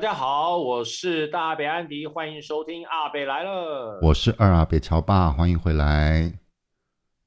[0.00, 4.00] 大家好，我是大阿北安迪，欢迎收听阿北来了。
[4.00, 6.32] 我是二阿北乔爸，欢迎回来。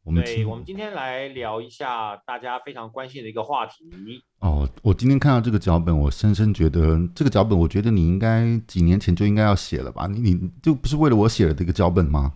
[0.03, 3.91] 我们对，我们今天来聊一下大家非常关心的一个话题。
[4.39, 10.07] 哦，我今天看到这个脚本，我深深觉得这个脚本，我觉得你应该几年前就应该要写了吧？
[10.07, 12.33] 你你就不是为了我写了这个脚本吗？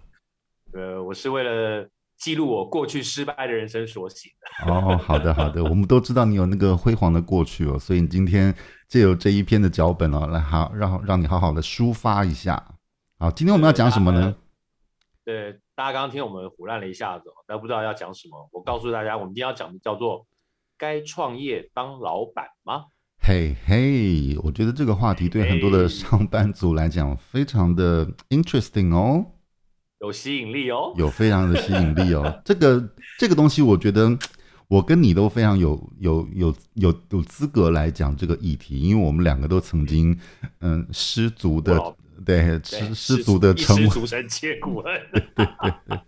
[0.73, 4.69] 呃，我是为了记录我过去失败的人生所写的。
[4.71, 8.53] 哦，好的好的，我们都知道你有那个辉煌的过去哦，所以你今天
[8.87, 12.75] 借由这一篇的脚本哦，来好让让你好好的抒发一下。
[13.19, 14.35] 好，今天我们要讲什么呢？
[15.23, 15.59] 对。
[15.77, 18.49] 大家刚刚听我们胡乱了一下子，但不知道要讲什么。
[18.51, 20.25] 我告诉大家，我们今天要讲的叫做
[20.75, 22.85] “该创业当老板吗？”
[23.21, 29.23] 嘿嘿，我觉得这个话题对很多的上班族来讲非常的 interesting 哦，
[29.99, 32.41] 有吸引力哦，有非常的吸引力哦。
[32.43, 34.09] 这个这个东西，我觉得
[34.67, 40.17] 我跟你都非常有有有有有资格来讲这个议题，因为我们两个都曾经
[40.59, 41.95] 嗯失足的。
[42.25, 44.19] 对，失失足的成失足成。
[44.27, 44.59] 对
[45.11, 45.45] 对
[45.85, 45.99] 对，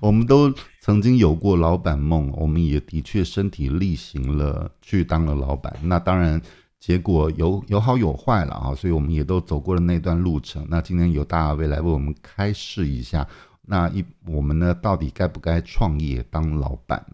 [0.00, 5.76] 我们都曾经有过老板梦，我们也的确身体力行了去当了老板。
[5.82, 6.40] 那当然，
[6.78, 10.64] 结果有有好有坏了啊，所以我们也都走过了那段路程。
[10.70, 13.26] 那今天由大阿威来为我们开示一下，
[13.62, 17.04] 那一我们呢，到底该不该创业当老板？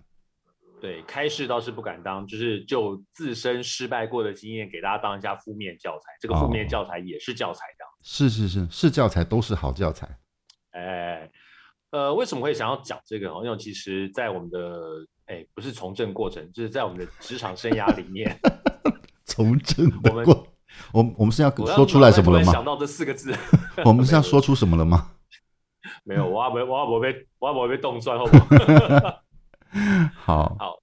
[0.88, 6.04] 对，开示倒是不敢当，就是就自身失败过的经验给大家当一下负面教材。
[6.18, 7.84] 这个负面教材也是教材的。
[7.84, 10.08] 哦是是是是教材，都是好教材。
[10.70, 11.30] 哎，
[11.90, 13.26] 呃，为什么会想要讲这个？
[13.44, 18.34] 因为其实，在我们的哎，不是从政过程，就是在我们的职场生涯里面，
[19.26, 20.24] 从政我们
[20.92, 22.50] 我我们是要说出来什么了吗？
[22.50, 23.36] 想到这四个字，
[23.84, 25.10] 我们是要说出什么了吗？
[26.04, 29.22] 没有，我阿伯我阿伯被我阿伯被冻酸，好不好？
[30.14, 30.78] 好好。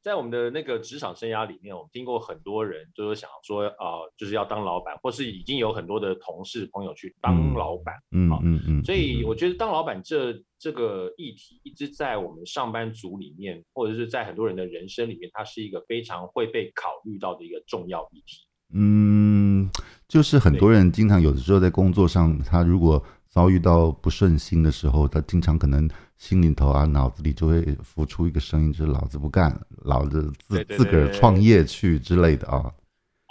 [0.00, 8.84] 在我们的那个职场生涯里面，我们听过很多人就是想说啊、呃，就是要当老板，或是已经有很多的同事朋友去当老板，嗯嗯嗯，嗯。
[8.84, 18.46] 所以我觉得当老板这这个议题一直在我们上班族里面，或者是在很多人的人生里面，它是一个非常会被考虑到的一个重要议题。
[18.72, 19.68] 嗯，
[20.06, 25.88] 就是很多人经常有的时候在工作上，他如果遭遇到不顺心的时候，他经常可能。
[26.18, 32.74] 心里头啊，脑子里就会浮出一个声音，就是老子不干，老子自自个儿创业去之类的啊。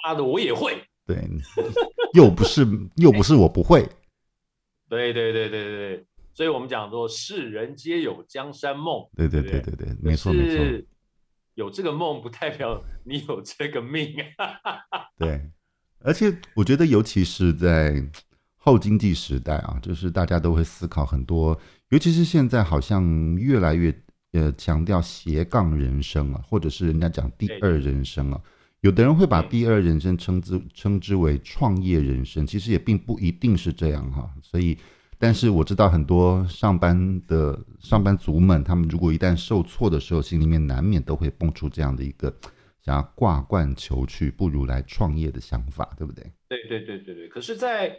[0.06, 0.82] 妈的，我也会。
[1.06, 1.30] 对，
[2.14, 2.66] 又不是
[2.96, 3.82] 又不是我不会。
[4.88, 9.06] 对对对对对对，所以我们讲说，世人皆有江山梦。
[9.18, 10.88] 对对对对对，没错没错。
[11.56, 14.80] 有这个梦不代表你有这个命啊。
[15.20, 15.52] 对，
[16.00, 18.02] 而且我觉得，尤其是在
[18.58, 21.58] 后经济时代啊，就是大家都会思考很多。
[21.90, 23.94] 尤其是现在，好像越来越
[24.34, 28.42] 呃强调斜杠人生啊，或者是人家讲第二人生啊，
[28.82, 34.30] 有的人会把第二人生称之称之为创业人生，其实也并不一定是这样哈。
[34.42, 34.78] 所以，
[35.18, 42.36] 但是我知道很多上班的上班族们，他们如果一旦受挫的时候，心里面难免都会蹦出这样的一个
[42.82, 46.24] 想要挂冠求去，不如来创业的想法，对不对？
[46.50, 47.28] 对对对对对。
[47.30, 47.98] 可是，在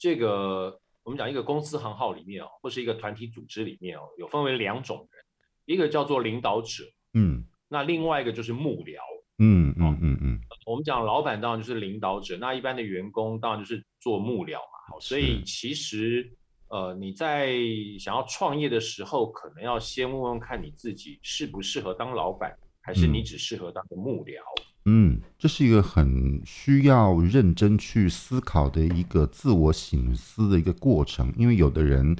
[0.00, 0.80] 这个。
[1.02, 5.24] 我们讲一个公司行号里面哦，或是一个团体组织里面哦，有分为两种人，
[5.64, 6.84] 一个叫做领导者，
[7.14, 8.98] 嗯，那另外一个就是幕僚，
[9.38, 10.38] 嗯嗯嗯嗯。
[10.66, 14.78] 我们讲老板当然就是领导者，那一般的员工当然就是做幕僚嘛。
[14.90, 16.30] 好，所以其实
[16.68, 17.56] 呃你在
[17.98, 24.38] 想要创业的时候，可能要先问问看你自己适不适合当老板，还是你只适合当个幕僚。
[24.60, 32.16] 嗯嗯，这是一个很需要认真去思考的一个自我醒思的一个过程，因为有的人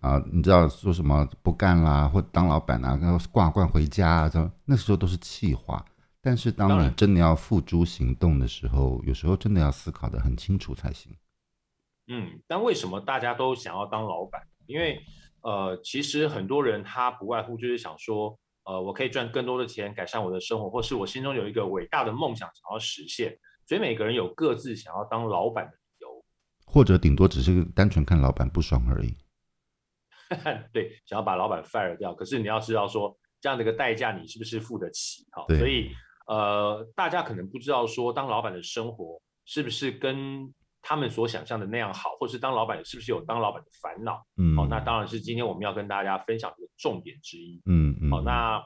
[0.00, 5.84] 啊、你知道说什么不干啦，或当老板啊，然后挂冠回家啊，这那时候都是气话。
[6.20, 11.12] 但是当你真的要付诸行动的时候，有时候真的要思考的很清楚才行。
[12.08, 14.42] 嗯，但为什么大家都想要当老板？
[14.66, 15.02] 因为
[15.40, 18.38] 呃，其实很多人他不外乎就是想说。
[18.64, 23.38] 呃，我可以赚更多的钱，改善我的生活，或是我心中有一个伟大的梦想想要实现。
[23.66, 26.24] 所以每个人有各自想要当老板的理由，
[26.66, 29.16] 或者顶多只是单纯看老板不爽而已。
[30.72, 32.14] 对，想要把老板 fire 掉。
[32.14, 35.26] 可是你要知道说，这样的一个代价，你是不是付得起？
[35.30, 35.90] 哈，所以
[36.26, 40.52] 呃，大家可能不知道说，当老板的生活是不是跟
[40.82, 44.22] 他们所想象的那样好，或是当老板是不是有当老板的烦恼？
[44.36, 47.62] 嗯，好、哦，那当然是今天我们要跟大家分享的重点之一。
[47.66, 48.64] 嗯嗯，好、哦，那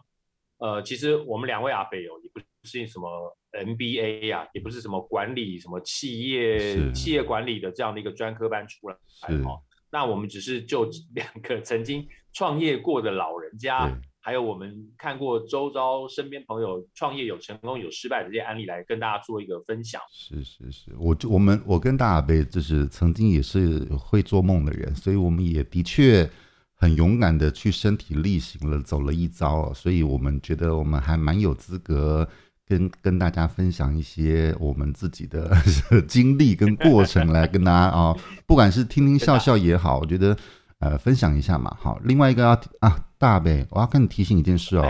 [0.59, 8.97] 呃，其实我们两位阿北哦，也不是什么 MBA 呀、啊，也不是什么管理什么企业企业管理的这样的一个专科班出来。
[9.45, 9.61] 哦，
[9.91, 13.87] 那我们只是就两个曾经创业过的老人家，
[14.27, 20.03] 还有我们看过周遭身边朋友创业有成功有失败的这些案例，来跟大家做一个分享。
[20.13, 26.29] 是是是，我就我们我跟大阿伯就是曾经也是会做梦的人，所以我们也的确
[26.75, 32.29] 很勇敢的去身体力行了，走了一遭，所以我们觉得我们还蛮有资格。
[32.69, 35.57] 跟跟大家分享一些我们自己的
[36.09, 38.13] 经历跟过程，来跟大家啊、
[38.45, 40.37] 不管是听听笑笑也好，我觉得
[40.81, 41.77] 呃分享一下嘛。
[41.79, 44.85] 好，另外一个要啊大呗，我要跟你提醒一件事哦，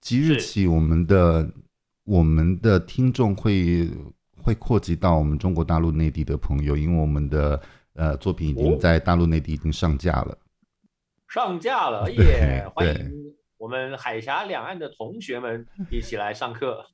[0.00, 1.48] 即日起我们的
[2.04, 3.88] 我们的听众会
[4.36, 7.60] 会扩及到我们中国大陆内地的朋友，因为我们的
[7.94, 10.36] 呃作品已经在大陆内地已经上架了，
[11.28, 13.34] 上架了 耶，欢迎。
[13.56, 16.84] 我们海峡两岸的同学们一起来上课，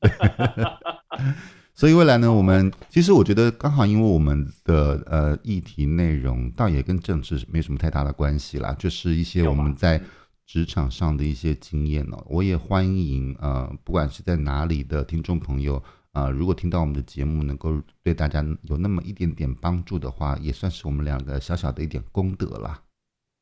[1.74, 10.00] 所以未来呢，我们其实我觉得刚好，因为我们的呃议题内容倒也跟政治没什么太大的关系啦，就是一些我们在
[10.50, 12.20] 职场上的一些经验哦。
[12.28, 15.76] 我也欢迎呃，不管是在哪里的听众朋友
[16.10, 22.82] 啊、呃，如果听到我们的节目能够对大家有那么一点点帮助的话，也算是我们两个小小的一点功德啦。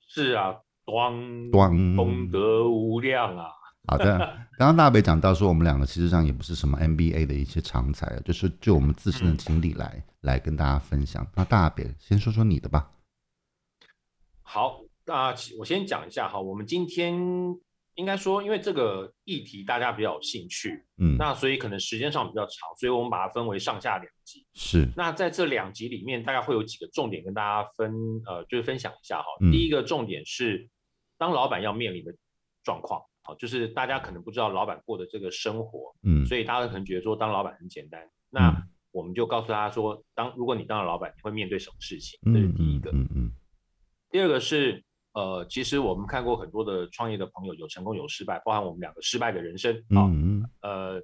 [0.07, 0.55] 是啊。
[0.85, 3.45] 端端功德无量啊！
[3.89, 4.19] 好的，
[4.57, 11.27] 刚刚大北讲到说，我们两个其实上也不是什么 MBA 的一些常才，就是就我们自身的经历来、嗯、来跟大家分享。
[11.35, 12.91] 那大北先说说你的吧。
[14.41, 17.19] 好，那我先讲一下哈，我们今天。
[17.99, 24.47] 应该说，因为这个议题大家比较有兴趣，嗯，那所以可能时间上比较长，所以我们把它分为上下两集。
[24.55, 27.93] 是，那在这两集里面，大概会有几个重点跟大家分，
[28.25, 29.27] 呃，就是分享一下哈。
[29.41, 30.71] 嗯、第一个重点是，
[31.19, 32.15] 当老板要面临的
[32.63, 38.09] 状况，好，就是大家可能不知道老板过的这个生活，嗯，所以大家可能觉得说当老板很简单。
[38.31, 42.17] 那我们就告诉大家说，当如果你当了老板，你会面对什么事情？
[42.33, 42.93] 这是第一个。
[42.93, 43.33] 嗯嗯，嗯。
[44.09, 44.85] 第二个是。
[45.13, 50.07] 呃，其实我们看过很多的创业的朋友，有成功有失败，包含我们两个失败的人生啊。
[50.63, 51.03] 呃，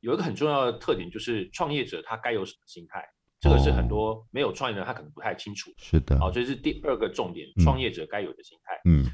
[0.00, 3.04] 有一个很重要的特点就是创业者他该有什么心态，
[3.40, 5.70] 这个是很多没有创业的人他可能不太清楚。
[5.78, 6.18] 是的。
[6.18, 8.80] 好，这是第二个重点，创业者该有的心态。
[8.84, 9.04] 嗯。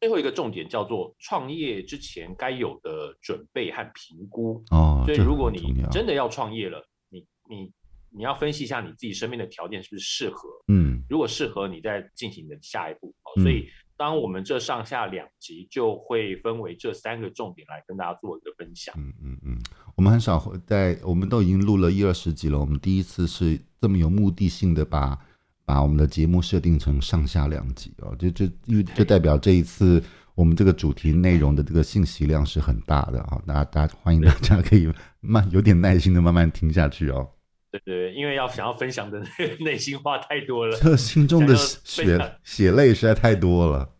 [0.00, 4.62] 最后一个重点叫做创业之前该有的准备和评估。
[4.70, 5.02] 哦。
[5.04, 6.80] 所以如果你真的要创业了，
[7.10, 7.72] 你你
[8.10, 10.48] 你要分析一下你自己身边的条件是不是适合。
[10.68, 11.02] 嗯。
[11.08, 13.14] 如果适合，你再进行你的下一步。
[13.42, 18.94] 所以，当我们这上下两集就会分为这三个重点来跟大家做一个分享。
[18.98, 19.58] 嗯嗯嗯，
[19.94, 25.18] 我们很少会在，我们都已经录了一二十集了，我们第一次是这么有目的性的把
[25.64, 30.02] 把我们的节目设定成上下两集哦，就就因为就代表这一次
[30.34, 34.90] 我们这个主题内容的这个信息量是很大的啊，大家大家欢迎大家可以
[35.20, 37.28] 慢有点耐心的慢慢听下去哦。
[37.70, 39.22] 对对，因为要想要分享的
[39.60, 43.94] 内心话太多了，这心中的血血泪实在太多了。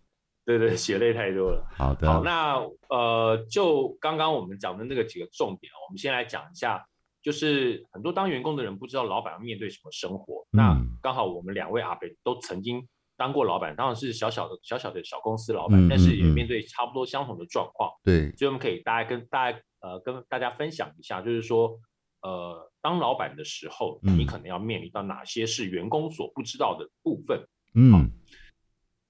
[0.44, 1.66] 对对，血泪太多了。
[1.76, 2.56] 好的，好，那
[2.88, 6.82] 呃，就刚刚我们讲的那个几个重点，我们先来讲一下，
[7.22, 10.46] 就是很多当员工的人不知道老板要面对什么生活。
[10.52, 12.82] 嗯、那刚好我们两位阿伯都曾经
[13.18, 17.90] 当过老板，当然是小小的小小的小公司老板，嗯、但是也面对差不多相同的状况。
[18.02, 21.78] 对、嗯，所以我们可以大家跟大家呃跟大家分享一下，就是说
[22.22, 22.64] 呃。
[22.80, 27.46] 当老板的时候，你可能要面临到哪些是员工所不知道的部分？
[27.74, 28.08] 嗯，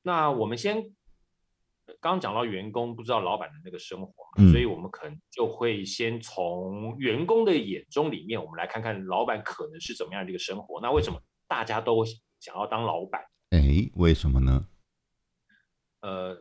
[0.02, 0.90] 那我们先
[2.00, 10.80] 刚讲到员工不知道老板的那个生活，嗯，所以我们可能就会先从员工的眼中里面，我们来看看老板可能是怎么样的一个生活。
[10.80, 12.02] 那为什么大家都
[12.40, 13.22] 想要当老板？
[13.50, 14.66] 哎，为什么呢？
[16.00, 16.36] 呃，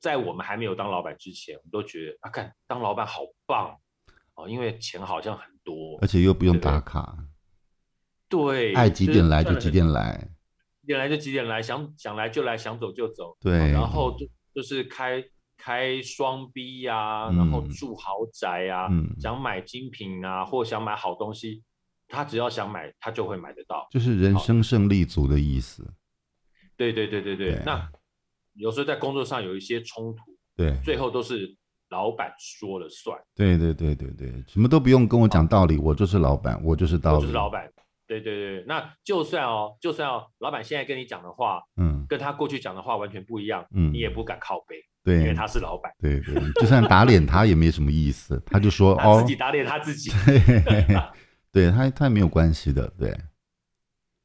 [0.00, 3.80] 在我们还没有当老板之前，我们都觉得啊，看当老板好棒
[4.42, 5.48] 哦，因为钱好像很。
[5.62, 7.18] 多，而且又不用打卡，
[8.30, 10.16] 对，爱几点来就几点来，
[10.80, 15.22] 几点来就几点来，想想来就来，想走就走，对，然后就就是开
[15.58, 21.62] 开双 B 呀、啊嗯，然后住豪宅呀、啊嗯，想买精品啊，或想买好东西，
[22.08, 25.86] 他只要想买，他就会买得到，就是人生胜利组的意思。
[26.74, 27.86] 对对对对对，对，那
[28.54, 30.22] 有时候在工作上有一些冲突，
[30.56, 31.54] 对，最后都是。
[31.90, 33.16] 老板说了算。
[33.34, 37.16] 对对对对对，什么都不用跟我讲道理，我就是老板，我就是道理。
[37.16, 37.70] 我就是老板。
[38.06, 45.92] 对对对，那就算哦，就算哦，老板现在跟你讲的话，嗯，跟他过去讲的话完全不一样，嗯，你也不敢靠背，对，因为他是老板。
[46.00, 50.10] 对对，就算打脸他也没什么意思， 他就说哦，自己打脸他自己。
[51.52, 53.16] 对他，他也没有关系的，对。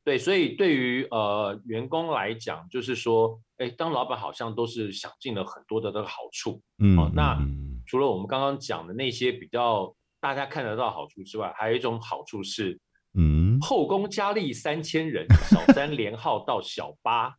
[0.04, 3.40] 对，所以对于呃员工来讲，就是说。
[3.58, 7.38] 哎，当老板好像都是想尽了很多的这个好处，嗯，哦，那
[7.86, 12.80] 除了我们刚刚讲的那些比较大家看得到好处之外，还有一种好处是，
[13.14, 17.34] 嗯，后宫佳丽三千人，小三连号到小八。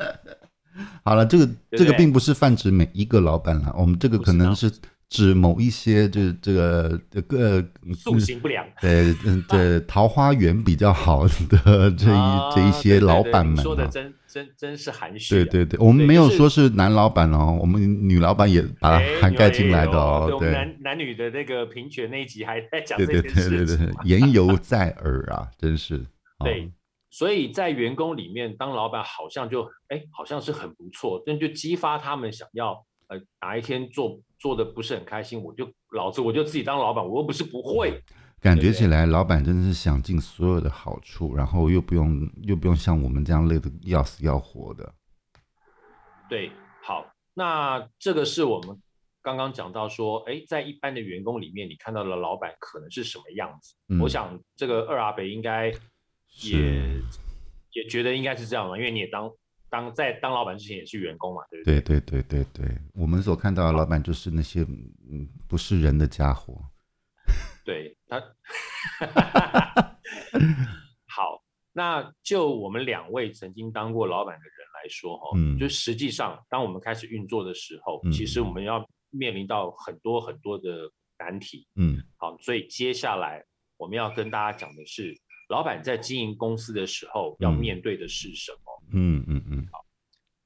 [1.04, 4.70] 好了，这个这个并不是泛指每一个老板了，我们这个可能是。
[5.10, 15.36] 指某一些，就是这个这个塑形不良，对，嗯，对， 桃花源比较好的这一这一些老板们，说的真真真是含蓄。
[15.36, 20.36] 对对对，我们没有说是男老板哦，我们女老板也把它涵盖进来的哦。
[20.40, 26.04] 对，男男女的那个平权那一集还在讲这件事情，对对对对，言犹在耳啊，真是。
[26.42, 26.68] 对，
[27.10, 32.84] 所以在员工里面当老板好像就哎，好像是很不错，但就激发他们想要。
[33.06, 38.02] 呃，哪一天做做的不是很开心，我就老子我就自己当老板，我又不是不会。
[38.44, 44.94] 感觉起来，老板真的是想尽所有的好处，然后又不用又不用像我们这样累得要死要活的。
[46.28, 48.78] 对，好，那这个是我们
[49.22, 53.74] 刚刚讲到说，哎，在一般的员工里面，你看到的老板可能是什么样子？
[53.88, 55.72] 嗯、我想这个二阿北应该
[56.42, 57.00] 也
[57.72, 59.30] 也觉得应该是这样的，因为你也当。
[59.70, 61.80] 当在当老板之前也是员工嘛，对不对？
[61.80, 66.62] 对对对对对，我们所看到的老板就是那些嗯不是人的家伙。
[67.64, 68.20] 对他，
[71.08, 71.42] 好，
[71.72, 83.44] 那就我们两位曾经当过老板的人来说哈，嗯，就实际上当我们开始运作的时候，嗯，其实我们要面临到很多很多的难题，嗯，好，所以接下来
[83.76, 85.18] 我们要跟大家讲的是，
[85.48, 88.82] 老板在经营公司的时候要面对的是什么？
[88.92, 89.58] 嗯嗯嗯。
[89.58, 89.84] 嗯，好，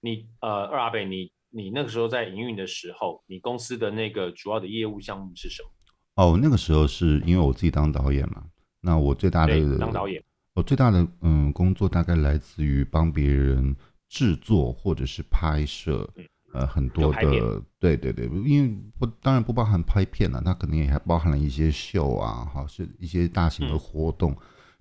[0.01, 5.71] 你呃二阿北，你你那个时候在营运的时候，你公司的那个主要的业务项目是什么？
[6.19, 8.45] 哦，那个时候是因为我自己当导演嘛，
[8.81, 10.21] 那我最大的当导演，
[10.53, 13.77] 我最大的嗯工作大概来自于帮别人
[14.09, 24.37] 制作或者是拍摄，嗯、呃很多的，对对对，因为不当然不包含拍片了，那可能也还包含了一些秀啊，哈，是一些大型的活动，嗯、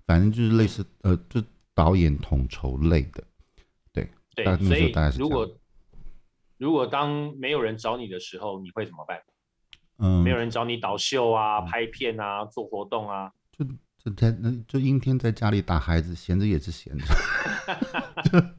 [0.06, 1.40] 反正就是类似呃就
[1.72, 3.22] 导演统筹类的。
[3.92, 4.10] 对，
[4.58, 5.48] 所以如果
[6.56, 9.16] 如果当没有人找你的时候，你会怎么办？
[9.98, 13.64] 嗯，没有人找你导秀啊、拍片啊、做活动啊，就
[14.02, 17.04] 就在那就阴天在家里打孩子，闲着也是闲着，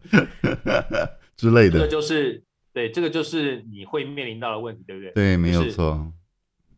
[1.36, 1.72] 之类的。
[1.72, 2.44] 这个就是
[2.74, 5.12] 对，这个就是你会面临到的问题，对不对？
[5.14, 6.14] 对，没有错。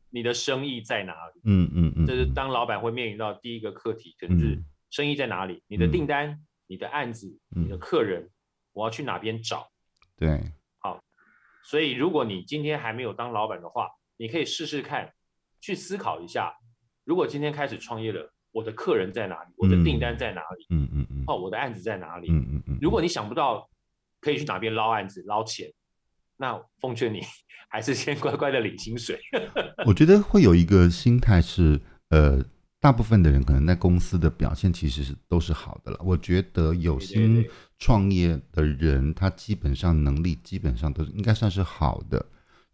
[0.09, 1.41] 你的生意在哪里？
[1.45, 5.63] 嗯嗯嗯，这是当老板会面临到第一个课题，可能是生意在哪里？
[5.67, 8.29] 你的订单、你的案子、你的客人。
[8.73, 9.69] 我要去哪边找？
[10.15, 11.03] 对，好，
[11.61, 13.89] 所以如果你今天还没有当老板的话，
[14.21, 15.11] 你可以试试看，
[15.59, 16.53] 去思考一下，
[17.03, 19.49] 如果今天开始创业了，我的客人在哪里？
[19.57, 20.67] 我的订单在哪里？
[20.69, 22.27] 嗯嗯嗯，哦，我的案子在哪里？
[22.29, 22.77] 嗯嗯嗯。
[22.79, 23.67] 如果你想不到
[24.19, 25.67] 可以去哪边捞案子、捞钱，
[26.37, 27.21] 那奉劝你
[27.67, 29.19] 还是先 乖乖的领薪水。
[29.87, 32.45] 我觉得会有一个心态是，呃。
[32.83, 35.99] 大部分的人可能在公司的表现其实是都是好的了。
[36.03, 37.47] 我觉得有心
[37.77, 42.25] 创业的人，他基本上能力基本上都应该算是好的。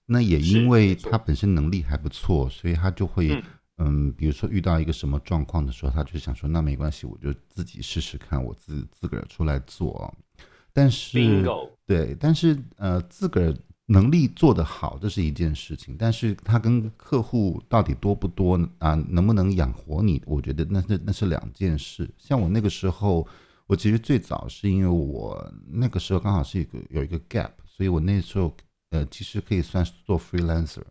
[0.08, 3.44] 那也因为他本身能力还不错，所以他就会
[3.78, 10.12] 嗯，比如说遇到一个什么状况的时候，他就想说那没关系，我就自己试试看，我自自个儿出来做。
[10.74, 11.46] 但是
[11.86, 13.54] 对，但是呃，自个儿。
[13.90, 18.96] 能力做得好，这是一件事情，但是他跟客户到底多不多啊？
[19.08, 20.22] 能不能养活你？
[20.26, 22.14] 我觉得那那那是两件事。
[22.18, 23.26] 像我那个时候，
[23.66, 28.54] 我其实最早是因为我那个时候刚好是一个有一个 gap，所以我那时候
[28.90, 30.84] 呃其实可以算是做 freelancer。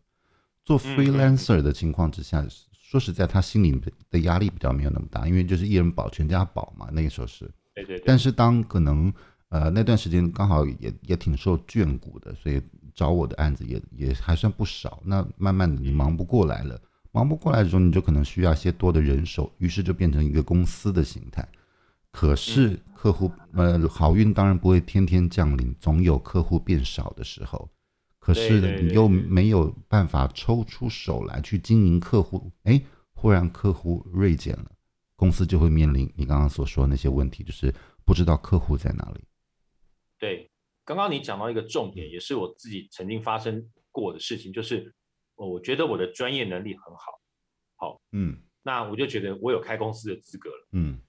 [0.65, 6.89] 做 freelancer 的情况之下，嗯、说实在，他心里的压力比较没有那么大，因为就是一人保全家保嘛。
[6.93, 8.03] 那个时候是，对对对。
[8.07, 9.13] 但是当可能
[9.49, 12.61] 呃那段时间刚好也也挺受眷顾的，所以。
[12.97, 16.81] 找我的案子也也还算不少，那慢慢的你忙不过来了，
[17.13, 21.47] 忙不过来的时候，你就可能需要一些多的人手，于是就变成一个公司的形态。
[22.11, 27.69] 可是客户呃好运当然不会天天降临，总有客户变少的时候。
[28.27, 32.83] 可是你又没有办法抽出手来去经营客户，哎，
[33.15, 34.73] 忽然客户锐减了，
[35.15, 37.73] 公司就会面临你刚刚所说的那些问题，就是
[38.05, 39.25] 不知道客户在哪里。
[40.19, 40.51] 对。
[40.85, 44.93] 刚刚你讲到一个重点，也是我自己曾经发生过的事情，就是
[45.37, 47.21] 我觉得我的专业能力很好，
[47.77, 51.01] 好，嗯，那我就觉得我有开公司的资格了，嗯，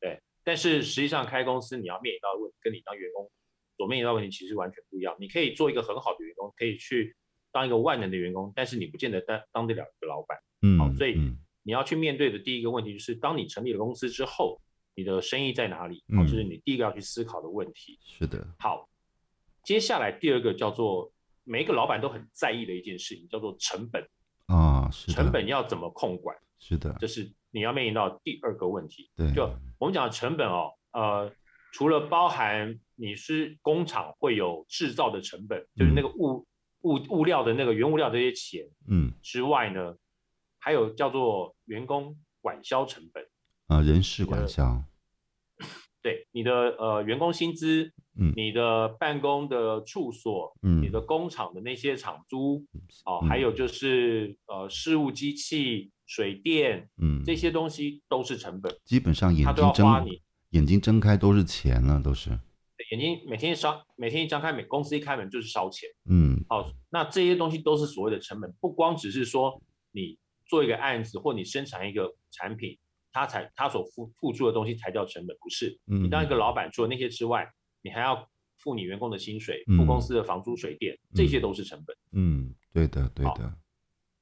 [0.00, 0.18] 对。
[0.42, 3.30] 但是实际上开公司你要面临到的问，跟你当员工
[3.76, 5.14] 所面临到问题其实完全不一样。
[5.18, 7.16] 你可以做一个很好的员工，可以去
[7.52, 11.18] 当一个万能的员工，但是你不见得当当得了一个老板，嗯，好，所以
[11.62, 14.60] 你要去面对的第一个问题就是，当你成立了公司之后，
[14.94, 16.02] 你的生意在哪里？
[16.16, 17.98] 好，就是你第一个要去思考的问题。
[18.02, 18.88] 是的，好。
[19.62, 24.00] 接下来第二个叫做每一个老板都很在意的一件事情，叫做成本
[24.46, 26.36] 啊，是成本要怎么控管？
[26.60, 29.10] 是的，这是你要面临到第二个问题。
[29.16, 29.42] 对，就
[29.80, 31.32] 我们讲的成本哦，呃，
[31.76, 36.46] 除了包含你是工厂会有制造的成本，就是那个物
[36.80, 39.12] 物物料的那个原物料这些钱，嗯。
[39.22, 39.98] 之外呢，嗯、
[40.58, 43.22] 还有叫做员工管销成本
[43.66, 44.84] 啊，人事管销，
[46.00, 52.64] 对你的呃员工薪资，嗯，你的办公的处所，嗯，你的工厂的那些厂租，
[53.04, 60.22] 哦、嗯，还有就是呃事务机器、水电，嗯，这些东西都是成本，基本上眼睛睁你
[60.56, 62.30] 眼睛睁开都是钱了，都是。
[62.90, 65.88] 眼睛每天一烧，每天一张开，每公司一开门就是烧钱。
[66.08, 69.60] 嗯，好，那这些东西都是所谓的成本，不光只是说
[69.92, 72.78] 你做一个案子或你生产一个产品，
[73.12, 75.78] 它才它所付付出的东西才叫成本，不是。
[75.84, 77.46] 你当一个老板，除了那些之外，
[77.82, 81.96] 你还要付你员工的薪水，付公司的房租水电，嗯、这些都是成本。
[82.12, 83.52] 嗯，对的，对的。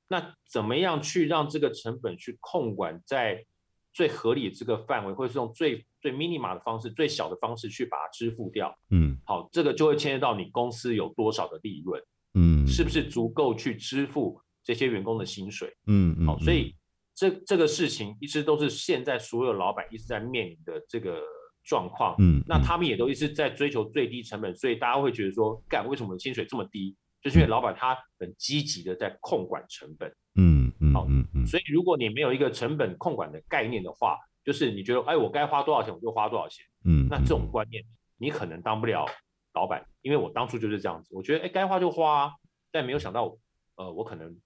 [0.08, 3.44] 那怎么样去让这个成本去控管在
[3.92, 8.78] 最合理的这个范围，或者是用最最 minima 的方式，最小的方式去把它支付掉。
[8.90, 11.98] 嗯，好，这个就会牵涉到你公司有多少的利润，
[12.34, 15.74] 嗯，是不是足够去支付这些员工的薪水？
[15.86, 16.76] 嗯嗯，好，所以
[17.14, 21.22] 这这个事情一直都是现在所有老板一直在面临的这个
[21.64, 22.14] 状况。
[22.18, 26.94] 嗯，那他们也都一直在追求最低成本，所以大家会觉得说，干，为什么薪水这么低？
[27.22, 30.14] 就是因为老板他很积极的在控管成本。
[30.34, 37.48] 嗯嗯，好，嗯嗯，所以如果你没有一个成本控管的概念的话，就是你觉得，哎，我该花多少钱我就花多少钱，嗯，那这种。
[37.50, 37.82] 观念
[38.18, 39.06] 你可能当不了
[39.54, 42.32] 老板，因为我当初就是这样子，我觉得，哎，该花就花，
[42.70, 43.36] 但没有想到，
[43.76, 44.36] 呃，我可能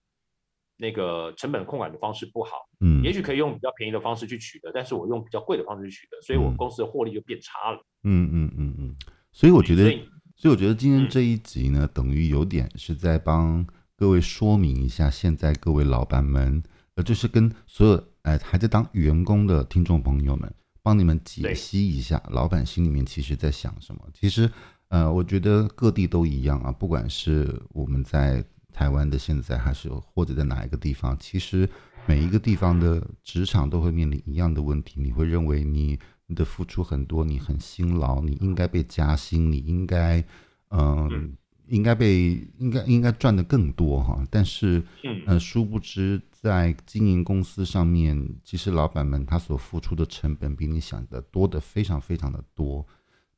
[0.77, 2.51] 那个成本控管的方式不好，
[2.81, 8.97] 嗯，也许可以用比较便宜的方式去取得，但是我用比较贵的方式去取得，所以我公司的获利就变差了，嗯嗯嗯嗯，
[9.33, 16.63] 所以我觉得，所以，所以我觉得今天这一集呢，等于有点是在帮各位说明一下，现在各位老板们，
[16.95, 18.05] 呃，就是跟所有。
[18.29, 24.03] 哎，还在当员工的听众朋友们，帮你们解析一下，老板心里面其实在想什么？
[24.13, 24.51] 其实，
[24.89, 31.67] 呃，我觉得各地都一样啊，不管是我们在台湾的现在，还是或者在哪一个地方，其实
[32.05, 35.01] 每一个地方的职场都会面临一样的问题。
[35.01, 40.23] 你会认为你你的付出很多，你很辛劳，你应该被加薪，你应该，
[40.69, 41.33] 呃、嗯，
[41.69, 44.23] 应该被应该应该赚的更多哈。
[44.31, 44.83] 但是，
[45.27, 46.21] 呃，殊不知。
[46.41, 52.87] 在经营公司上面，其实老板们他所付出的成本比你想的多的非常非常的多，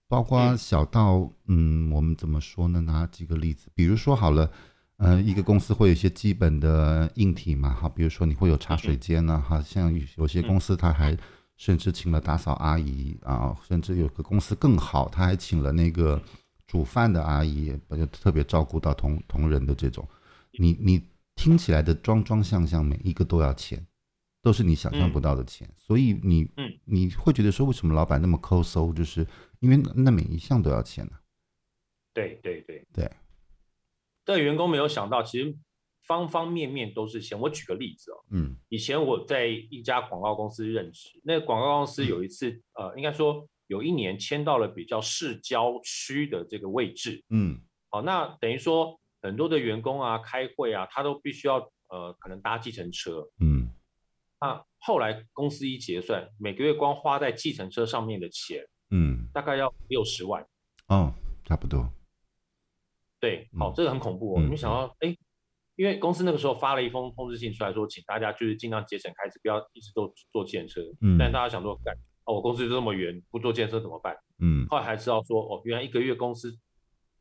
[0.07, 2.79] 包括小到嗯，我们怎么说呢？
[2.83, 4.51] 拿几个例子，比如说好了，
[4.99, 11.16] 呃，一个公司会有一些基本的硬体嘛，哈，比如说你会有茶水间呢，哈，像有些公司他还
[11.57, 16.23] 甚至请了打扫阿姨啊，甚至有个公司更好，他还请了那个
[16.70, 20.06] 煮饭的阿姨，就特别照顾到同同仁的这种，
[20.52, 21.02] 你你。
[21.37, 23.87] 听起来的桩桩项项每一个都要钱，
[24.42, 26.78] 都是你想象不到的钱，嗯、所以你嗯。
[26.85, 29.26] 你会觉得说，为什么老板那么抠搜，就是
[29.61, 31.20] 因为那每一项都要钱呢、啊？
[32.12, 32.61] 对对。
[32.62, 32.85] 对。
[32.92, 33.11] 对，
[34.22, 35.56] 但员工没有想到，其实
[36.02, 37.40] 方方面面都是钱。
[37.40, 49.00] 我举个例子哦，嗯，以前我在一家广告公司任职，那个广告公司有一次、嗯、呃，应该说有一年迁到了比较市郊区的这个位置，嗯，好，那等于说。
[49.22, 53.28] 很多的员工啊，开会啊，他都必须要呃，可能搭计程车。
[53.38, 53.68] 嗯，
[54.40, 60.42] 那后来公司一结算，每个月光花在计程车上面的钱，嗯，大概要六十万。
[60.88, 61.12] 哦，
[61.44, 61.92] 差不多。
[63.20, 64.40] 对，好，这个很恐怖哦。
[64.40, 65.14] 你们想到，哎，
[65.76, 70.80] 因为公司那个时候发了一封通知信出来说，请大家就是尽量节省开支，不要一直都坐计程车。
[71.02, 71.94] 嗯，但大家想说，干，
[72.31, 74.16] 哦，我公司就这么远，不做健身怎么办？
[74.38, 76.57] 嗯，后来还知道说，哦，原来一个月公司。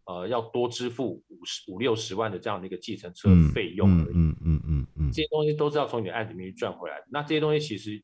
[0.06, 7.06] 呃，要多支付五十五六十万的这样的一个计程车费用而已，嗯嗯嗯嗯嗯，这些东西都是要从你的案子里面赚回来的。
[7.12, 8.04] 那这些东西其实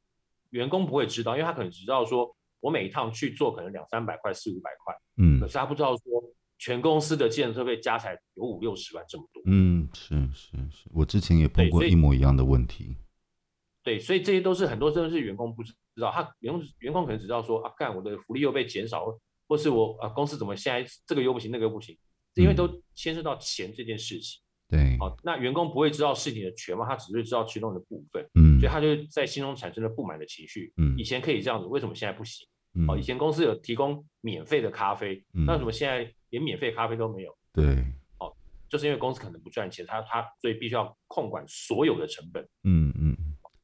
[0.52, 6.04] 员工不会知道，因为他可能只知道说我每一趟去做可能两三百块、四五百块，嗯，可是他不知道说
[6.60, 9.42] 全公司的计程车费加起来有五六十万这么多。
[9.48, 12.98] 嗯，是是是，我之前也碰过一模一样的问题。
[13.82, 19.20] 对，所以这些都是很多真的是员工不知道，他员工员工可能只知道说啊，干我的福利又被减少了。
[19.48, 21.96] 或是我啊，公司怎么现在这个又不行，那个又不行，
[22.34, 24.42] 因为都牵涉到钱这件事情。
[24.68, 30.74] 对，好，那员工不会知道事情的全貌，他只是知道其中的部分，嗯，所以他就在心中产生了不满的情绪。
[30.78, 32.48] 嗯，以前可以这样子，为什么现在不行？
[32.88, 37.38] 哦，以前公司有提供免费的咖啡，那为什么现在连免费咖啡都没有？
[37.54, 37.86] 对，
[38.20, 38.36] 哦，
[38.68, 42.44] 就是因为公司可能不赚钱，他他所以必须要控管所有的成本。
[42.64, 43.15] 嗯嗯。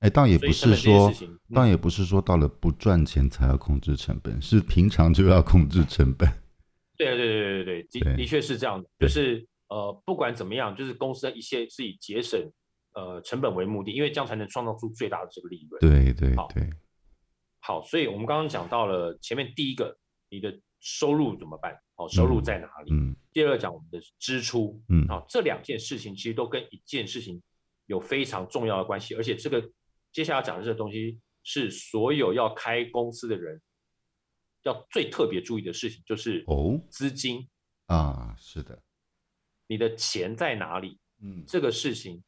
[0.01, 1.11] 哎，倒也不是说，
[1.53, 6.27] 倒也不是说到了不赚钱才要控制成本，是平常就要控制成本。
[6.97, 12.51] 对对对对对对，的的确是这样的，就是呃，不管怎么样，就是公司的一些是以节省
[12.93, 15.79] 呃成本为目的，因为这样才能创造出最大的这个利润。
[15.79, 16.69] 对对对。
[17.59, 19.95] 好，所以我们刚刚讲到了前面第一个，
[20.29, 21.79] 你的收入怎么办？
[21.95, 22.91] 哦，收入在哪里？
[22.91, 27.39] 嗯，第二个讲我们的支出，嗯，好，这两件事情其实都跟一件事情
[27.85, 29.61] 有非常重要的关系，而且这个
[30.11, 33.61] 接下来讲的这个东西是所有要开公司的人
[34.63, 37.47] 要最特别注意的事情，就是哦，资金
[37.87, 38.81] 啊，是的，
[39.67, 40.99] 你的钱在哪里？
[41.23, 42.23] 嗯，这个事情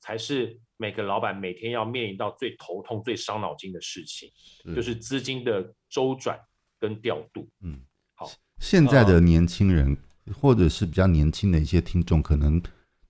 [0.00, 4.30] 才是每个老板每天要面临到最头痛、最伤脑筋的事情，
[4.64, 6.38] 是就是资金的周转
[6.78, 7.80] 跟调度，嗯。
[8.14, 9.96] 好现在的年轻人，
[10.40, 12.62] 或者是比较年轻的一些听众，可能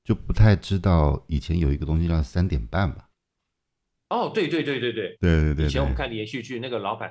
[0.03, 3.11] 就不太知道以前有一个东西叫三点半吧？
[4.14, 5.66] 哦，对对对对对对对对。
[5.66, 7.11] 以前我们看连续剧，那个老板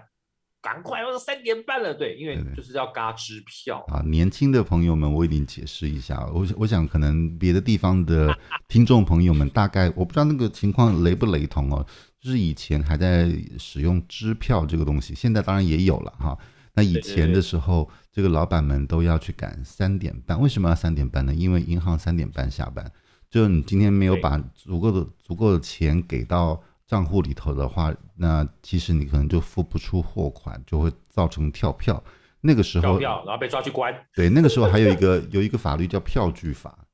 [0.61, 4.01] 赶快，我说三点半了，对，因为就是要嘎支票啊。
[4.05, 6.25] 年轻的朋友们，我一定解释一下。
[6.33, 8.33] 我我想，可能别的地方的
[8.67, 11.85] 听众朋友们，大概我不知道那个情况雷不雷同哦。
[12.21, 16.37] 就是以前还在使用支票这个东西，现在当然也有了哈。
[16.73, 20.39] 那以前的时候，这个老板们都要去赶三点半。
[20.39, 21.33] 为什么要三点半呢？
[21.33, 22.89] 因为银行三点半下班，
[23.29, 32.03] 就你今天没有把足够的足够的钱给到账户里头的话，那其实你可能就付不出货款，就会造成跳票。
[32.41, 33.93] 那个时候，跳票，然后被抓去关。
[34.15, 36.87] 对，那个时候还有一个 有一个法律叫票据法，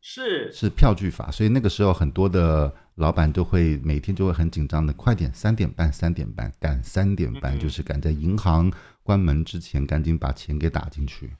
[0.00, 2.72] 是是票据法，所以那个时候很多的。
[2.96, 11.36] 老板都会每天就会很紧张的，快点三点半，三点半赶三点半，就是赶在银行关门之前，赶紧把钱给打进去。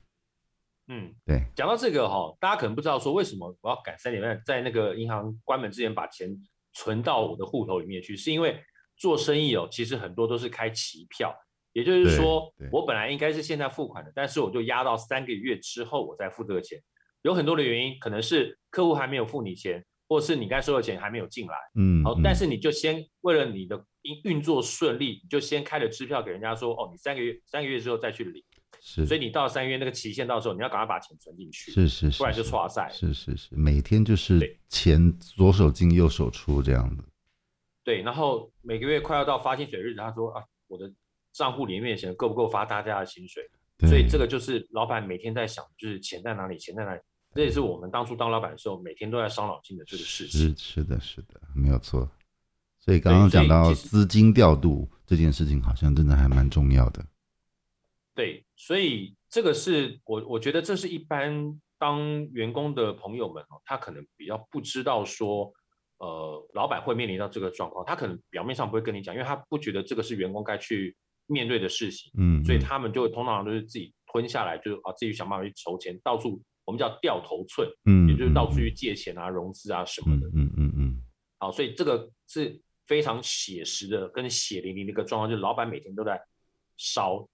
[0.87, 1.43] 嗯，对。
[1.55, 6.29] 讲到这个哈，大家可能不知道说为什么我要赶三点半，在那个银行关门之前把钱
[6.77, 8.63] 存到我的户头里面去，是因为
[8.95, 11.35] 做生意哦，其实很多都是开期票，
[11.73, 16.79] 也就是说，我本来应该是现在付款的，但是我就压到三个月之后我再付这个钱。
[17.23, 19.83] 有很多的原因，可能是客户还没有付你钱。
[20.09, 28.41] 或是你该收的钱还没有进来，嗯，好，但是你就先为了你的运运作顺利，你就先开了支票给人家说，哦，你三个月三个月之后再去领，
[28.89, 37.03] 是，所以你到三月那个期限到时候，你要赶快把钱存进去，是是是，不然就错赛，是是是，每天就是钱左手进右手出这样子，
[37.83, 40.89] 对，然后每个月快要到发薪水日子，他说啊，我的
[41.33, 43.43] 账户里面的钱够不够发大家的薪水？
[43.89, 47.01] 所以这个就是老板每天在想，就是钱在哪里，钱在哪里。
[47.35, 50.55] 这也是我们当初当老板的时候，每天都在伤脑筋的这个事情。
[50.55, 52.09] 是是的，是的，没有错。
[52.79, 57.05] 所以刚刚讲到资金调度这件事情，好像真的还蛮重要的。
[58.17, 65.53] 对，所以这个是我我觉得这是一般当员工的朋友们哦，他可能比较不知道说，
[65.99, 72.11] 呃，老板会面临到这个状况，他可能表面上不会跟你讲，因为他不觉得这个是员工该去面对的事情。
[72.17, 76.41] 嗯，所以他们就会通常都是自己吞下来，就是啊，自己想办法去筹钱，到处。
[76.65, 81.03] 我们叫掉头寸，嗯，也就是到处去借钱啊、嗯、融资啊什么的，嗯嗯嗯，嗯。
[81.37, 86.21] 好，所以这个是非常写实的、跟血淋淋的一个状况，就是老板每天都在
[86.75, 87.25] 烧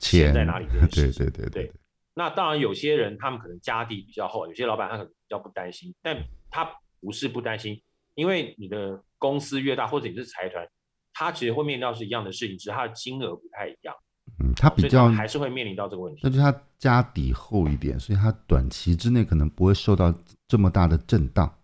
[0.00, 1.26] 钱在哪里这件 事情。
[1.26, 1.72] 对对对对，对。
[2.14, 6.68] 那当然，有些人他们可能家底比较厚，有些老板他可能比较不担心，但他
[7.00, 7.80] 不是不担心，
[8.14, 10.68] 因为你的公司越大，或者你是财团，
[11.14, 13.94] 他其实会面临到是一样的事情，只是他的金额不太一样。
[14.40, 16.20] 嗯，他比较还是会面临到这个问题。
[16.24, 20.12] 那就是他家底厚一点，所以他短期之内可能不会受到
[20.48, 21.58] 这么大的震荡。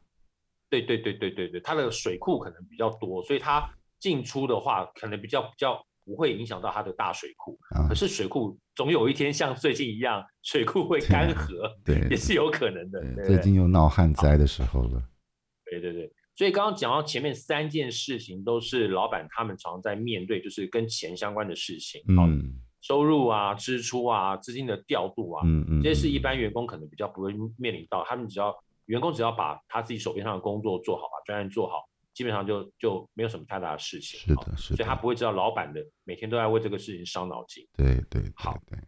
[0.68, 3.68] 对对对对对对，他的水库可能比较多，所以他
[3.98, 7.58] 进出的话可能比较比较不会影响到他的大水库。
[7.74, 13.02] 啊、可是水库总有一天像最近一样，水库会干涸，对，也是有可能的。
[13.26, 15.02] 最近又闹旱灾的时候了。
[15.68, 22.00] 对对对，所以刚刚讲到前面三件事情，都是老板他们常常在面对，就是跟钱相关的事情。
[22.08, 22.62] 嗯。
[22.82, 34.18] 收入啊，支出啊，资金的调度啊，嗯嗯，这些是一般员工可能比较不会面临到，他们只要员工只要把他自己手边上的工作做好，把专案做好，基本上就就没有什么太大的事情。
[34.18, 37.62] 是的，是的，所以他不会知道老板的每天都在为这个事情伤脑筋。
[37.76, 38.78] 对对，对，好，对。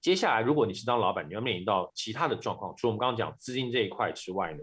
[0.00, 4.58] 接下来如果你是当老板，你要面临到其他的状况，除了我们刚刚讲资金这一块之外呢，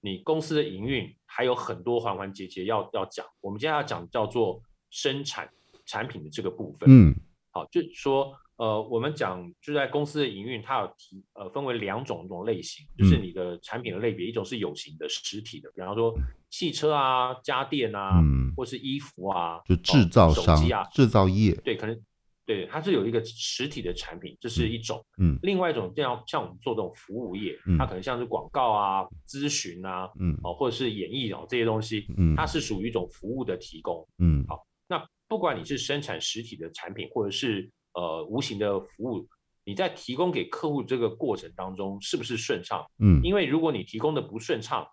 [0.00, 3.26] 你公司的营运还有很多环环节节要要讲。
[3.40, 5.50] 我们接下来讲叫做生产
[5.84, 6.88] 产品的这个部分。
[6.88, 7.12] 嗯。
[7.52, 16.14] 好，就是说，呃，我们讲就在公司的营运，它有提，呃，分为两种种类型，就是你的产品的类别，一种是有形的实体的，比方说
[16.50, 21.98] 汽车啊、家电啊，嗯，或是衣服啊，就制造商、手机啊、制造业，对，可能
[22.44, 39.24] 对，它是有一个实体的产品，这是一种，嗯，另外一种这样像我们做这种服务业，嗯，它可能像是广告啊、咨询啊，嗯，哦，或者是演艺哦这些东西，嗯，它是属于一种服务的提供，嗯，好，那不管你是生产实体的产品，或者是呃，无形的服务，
[39.64, 42.84] 你在提供给客户这个过程当中是不是顺畅？
[42.98, 44.84] 嗯，因为如果你提供的不顺畅，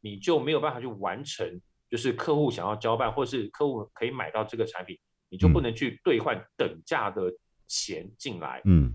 [0.00, 1.60] 你就没有办法去完成，
[1.90, 7.32] 就是客户想要交办，或是客户可以买到这个产品，你就不能去兑换等价的
[7.66, 8.94] 钱进来，嗯，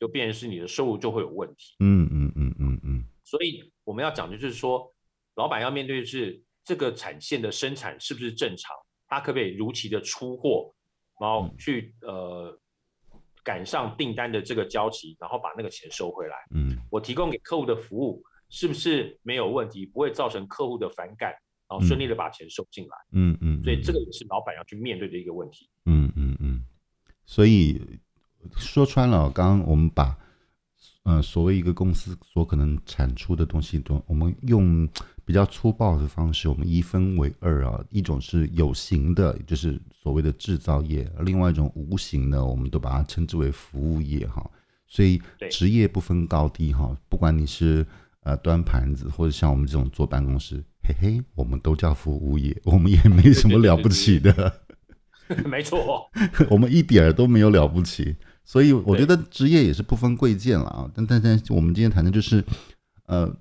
[0.00, 1.74] 就变成是你的收入就会有问题。
[1.80, 3.04] 嗯嗯嗯嗯嗯。
[3.22, 4.92] 所以我们要讲的就是说，
[5.34, 8.74] 老板要面对的是这个产线的生产是不是正常，
[9.08, 10.74] 他可不可以如期的出货，
[11.20, 12.58] 然后去呃
[13.42, 16.36] 赶上订单的这个交期，然后把那个钱收回来。
[16.54, 21.30] 嗯，我提供给客户的服务是不是没有问题，不会造成客户的反感，
[21.68, 22.96] 然后顺利的把钱收进来。
[23.12, 25.68] 嗯嗯，所以这个也是老板要去面对的一个问题。
[25.84, 26.62] 嗯嗯嗯，
[27.24, 27.80] 所以
[28.56, 30.16] 说穿了，刚刚我们把。
[31.02, 34.88] 呃，所谓一个公司所可能产出的东西，都我们用
[35.24, 37.80] 比较粗暴的方式，我们一分为二啊。
[37.90, 44.50] 一种是有形的，就是所谓的制造业；另外一种无形的，我们都把它称之为服务业哈。
[44.88, 47.86] 所以职业不分高低哈，不管你是
[48.26, 54.62] 呃端盘子，或者像我们这种坐办公室，嘿嘿，我们都叫服务业，我们也没什么了不起的。
[55.46, 56.10] 没错，
[56.50, 58.16] 我们一点儿都没有了不起。
[58.44, 62.44] 所以我觉得职业也是不分贵贱了啊，但但但我们今天谈的就是，
[63.06, 63.32] 呃，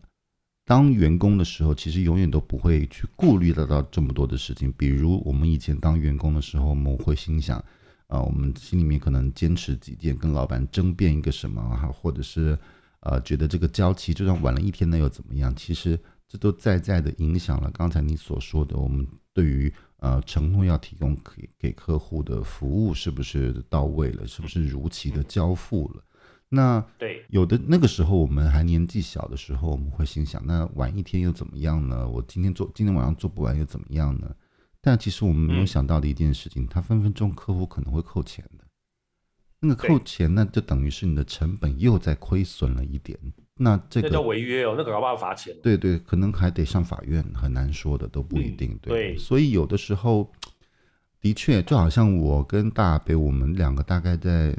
[0.65, 4.71] 当员工的时候，其实永远都不会去顾虑得到这么多的事情。
[4.75, 12.57] 比如我们以前当员工的时候，我们会心想，啊、呃，我们心里面可能坚持己见，跟老板争辩一个什么哈，或者是
[13.05, 15.55] 呃，觉得这个交期就算晚了一天，那又怎么样？
[15.55, 19.73] 其实这都在在的影响了刚才你所说的我们对于。
[19.99, 24.27] 呃，承诺要提供给给客户的服务是不是到位了？
[24.27, 26.03] 是不是如期的交付了？
[26.49, 32.07] 那对，有的那个时候我们还年纪小的时候，我们会心想，那晚一天又怎么样呢？
[32.07, 34.35] 我今天做，今天晚上做不完又怎么样呢？
[34.79, 38.64] 但其实我们没有想到的一件事情，他分分钟客户可能会扣钱的。
[39.67, 43.17] 那个扣钱，那就等于是你的成本又在亏损了一点。
[43.57, 45.55] 那这个那叫违约哦，那个要不要罚钱？
[45.63, 48.71] 对对，可能还得上法院，很难说的，都不一定。
[48.71, 50.29] 嗯、对，对，所以有的时候，
[51.21, 54.53] 的确就好像我跟大北，我们两个大概在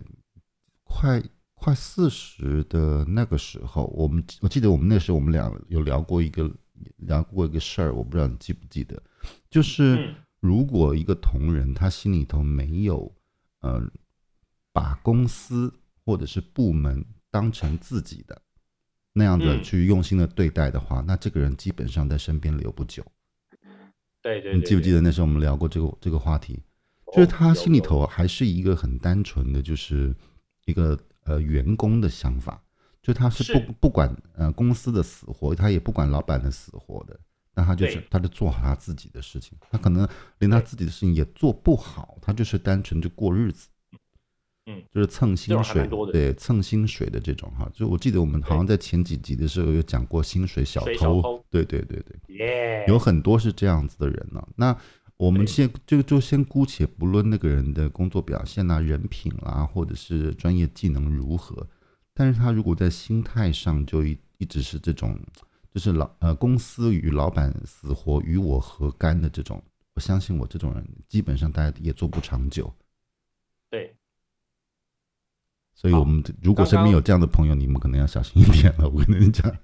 [0.84, 1.22] 快
[1.54, 6.50] 快四十的那个时候，我们我记得我们那时候我们俩有聊过一个
[6.96, 9.02] 聊过一个事儿，我不知道你记不记得，
[9.50, 13.12] 就是如果一个同仁他心里头没有
[13.60, 13.90] 嗯、呃，
[14.76, 15.72] 把公司
[16.04, 18.42] 或者是部门当成自己的。
[19.14, 23.02] 那样子去用心的对待的话，嗯、那这个人基本上在身边留不久。
[24.20, 26.62] 对对，对，你记不记得那时候我们聊过这个这个话题？
[27.14, 30.14] 就是他心里头还是一个很单纯的，就是
[30.66, 32.62] 一个呃员工的想法，
[33.02, 37.18] 就他是不是不管呃公司的死活，他也不管老板的死活的，
[37.54, 40.06] 那他就是他就做好他自己的事情，他可能
[40.40, 43.68] 连他自己的事情也做不好，他就是单纯就过日子。
[44.66, 52.88] 嗯，就是蹭薪水，对，蹭薪水的这种哈，就我记得我们好像在前几集的时候有讲过薪水小偷，对对对对，yeah.
[52.88, 54.48] 有很多是这样子的人呢、啊。
[54.56, 54.76] 那
[55.16, 61.64] 我们先就就先姑且不论那个人的工作表现啊、人品啊，或者是专业技能如何，
[62.12, 65.16] 但是他如果在心态上就一一直是这种，
[65.72, 69.62] 就是老呃公司与老板死活与我何干的这种，
[69.94, 72.70] 我相信我这种人基本上大家也做不长久。
[75.82, 75.90] 对。
[75.90, 78.88] 所以，我们如果身边有这样的朋友，你们可能要小心一点了。
[78.88, 79.54] 我跟你讲，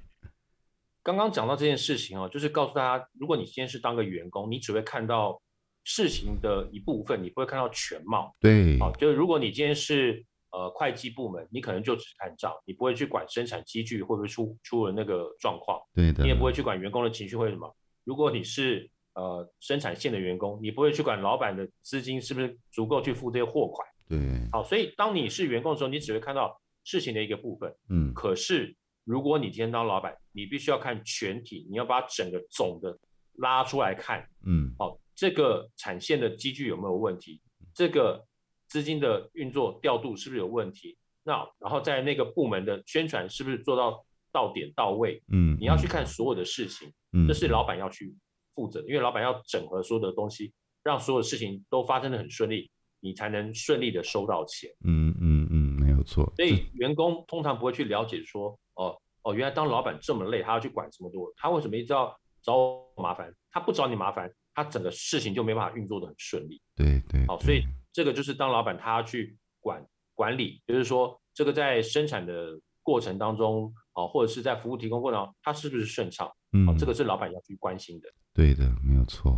[1.02, 5.40] 刚刚讲到这件事情哦，就是告诉大家，如果你今天是当个员工，你只会看到
[5.84, 8.34] 事情的一部分，你不会看到全貌。
[8.38, 15.80] 对，好，就是如果你今天是呃会计部门，你可能就只看账，你不会去管生产机具会不会出出了那个状况。
[15.94, 17.74] 对的，你也不会去管员工的情绪会什么。
[18.04, 23.88] 如果你是呃生产线的员工，你不会去管老板的资金是不是足够去付这些货款。
[24.08, 24.18] 对，
[24.52, 27.74] 好，所以当你是员工的时候，你只会看到事情的一个部分。
[27.88, 32.98] 嗯，可是如果你今天当老板，你必须要看全体，你要把整个总的
[33.34, 34.28] 拉出来看。
[34.44, 37.40] 嗯，好，这个产线的机具有没有问题？
[37.74, 38.22] 这个
[38.68, 40.96] 资金的运作调度是不是有问题？
[41.24, 45.22] 那然后在那个部门的宣传是不是做到到点到位？
[45.32, 48.12] 嗯，你要去看所有的事情，嗯，这是老板要去
[48.54, 52.68] 负责，因为老板要整合所有的东西，让所有的事情都发生的很顺利。
[53.02, 54.70] 你才能顺利的收到钱。
[54.84, 56.32] 嗯嗯嗯，没有错。
[56.36, 63.34] 所以员工通常不会去了解说，哦哦，原来当老板这么累，他要去管这么多，他为什么一直要找我麻烦？
[63.50, 66.62] 他不找你麻烦，他整个事情就没办法运作的很顺利。
[66.76, 67.26] 对对。
[67.26, 69.84] 好，所以这个就是当老板他要去管
[70.14, 76.30] 管理，就是说这个在生产的过程当中，啊，或者是在服务提供过程当中，他是不是顺畅？
[76.52, 78.08] 嗯，这个是老板要去关心的。
[78.32, 79.34] 对的，没有错。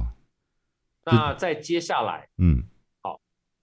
[1.07, 2.62] 那在接下来，嗯。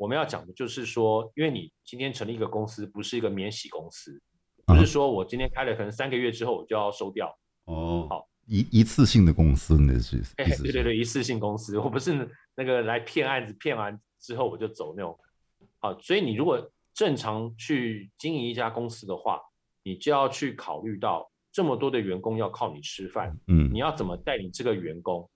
[0.01, 4.19] 我们要讲的就是说，因为你今天成立一个公司，不是一个免洗公司，
[4.65, 7.31] 不是说我今天开了，可能三个月之后我就要收掉。
[7.65, 10.19] 哦，好，一一次性的公司那是？
[10.35, 15.15] 对对对，一次性公司，我不是那个来骗案子，骗完之后我就走那种。
[15.77, 19.39] 好，所以你如果正常去经营一家公司的话，
[19.83, 25.29] 你就要去考虑到这么多的员工要靠你吃饭，嗯，你要怎么带领这个员工？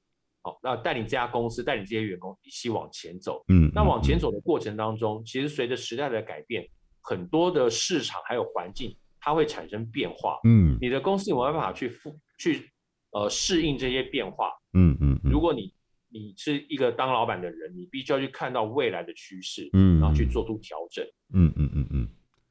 [0.45, 3.43] 好，那带领这家公司，带领这些员工一起往前走。
[3.47, 6.69] 嗯，那往前走的过程当中，其实随着时代的改变，
[7.01, 10.39] 很多的市场还有环境，它会产生变化。
[10.43, 12.69] 嗯，你的公司有没有办法去复去
[13.09, 14.51] 呃适应这些变化？
[14.73, 15.73] 嗯嗯，如果你
[16.09, 21.03] 你是一个当老板的人，你必须要去看到未来的趋势，嗯，然后去做出调整。
[21.33, 22.09] 嗯嗯嗯嗯。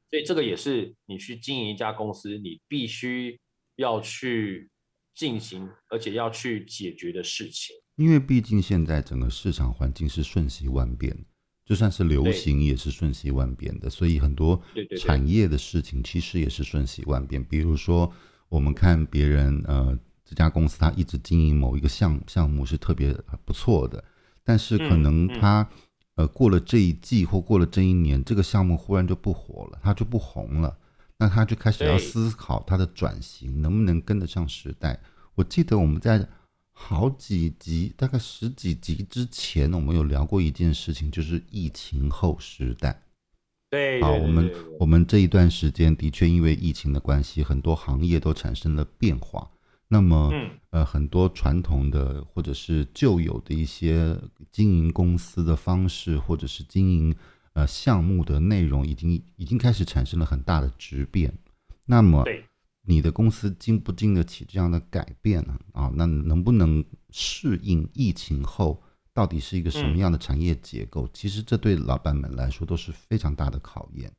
[0.09, 3.39] 所以这个也是你去经营一家公司，你必须
[3.77, 4.69] 要去
[5.13, 7.73] 进行，而且要去解决的事情。
[7.95, 11.17] 因为毕竟现在整个市场环境是瞬息万变，
[11.65, 14.61] 就算是流行也是瞬息万变的，所以很多
[14.99, 17.41] 产业的事情其实也是瞬息万变。
[17.41, 18.11] 比如说，
[18.49, 24.03] 我们看别人，呃，这家公司它一直经营某一个项项目是特别不错的，
[24.43, 25.65] 但是可能它，
[26.15, 30.77] 呃，过了这一季或过了这一年，这个项目忽然就不火了，它就不红了，
[31.17, 34.99] 那它就开始要思考它的转型能不能跟得上时代。
[35.35, 36.27] 我记得我们在。
[36.77, 43.01] 好几集，大概十几集之前，我们有聊过一件事情，就是疫情后时代。
[43.71, 49.49] 对，好，我们我们这一段时间的确因为疫情的关系，很多行业都产生了变化。
[49.87, 54.15] 那么，嗯、呃，很多传统的或者是旧有的一些
[54.51, 57.15] 经营公司的方式，或者是经营
[57.53, 61.33] 呃项目的内容，已经已经开始产生了很大的质变。
[61.85, 62.43] 那么，对。
[62.87, 65.59] 你的公司经不经得起这样的改变呢？
[65.73, 71.07] 啊，那能不能适应疫情后到底是一个什么样的产业结构？
[71.07, 74.13] 嗯、其实这对老板们来说都是非常大的考验。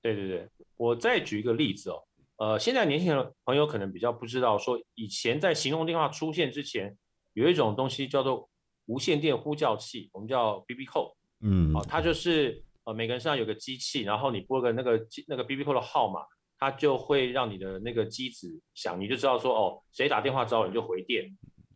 [0.00, 2.04] 对对对，我再举一个例子哦，
[2.36, 6.96] 呃，现在年轻人朋友可能比较不知道，说以前在行动电话出现之前，
[7.32, 8.48] 有一种东西叫做
[8.86, 16.20] 无线电呼叫器，我们叫 BB Call，嗯，啊，它就是呃每个人身上有个机器，然后你拨个那个那个 BB Call 的号码。
[16.62, 21.24] 它就会让你的那个机子响，你就知道说哦，谁打电话找你就回电。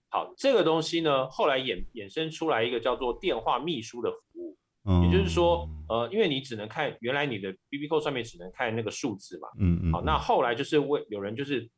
[0.09, 4.57] 好，这个东西呢，后来衍衍生出来一个叫做电话秘书的服务，
[4.89, 9.93] 嗯、也就是说，呃，因为你只能看原来你的 BB Call 上面只能看那个数字嘛，嗯嗯。
[9.93, 11.69] 好，那后来就是为有人就是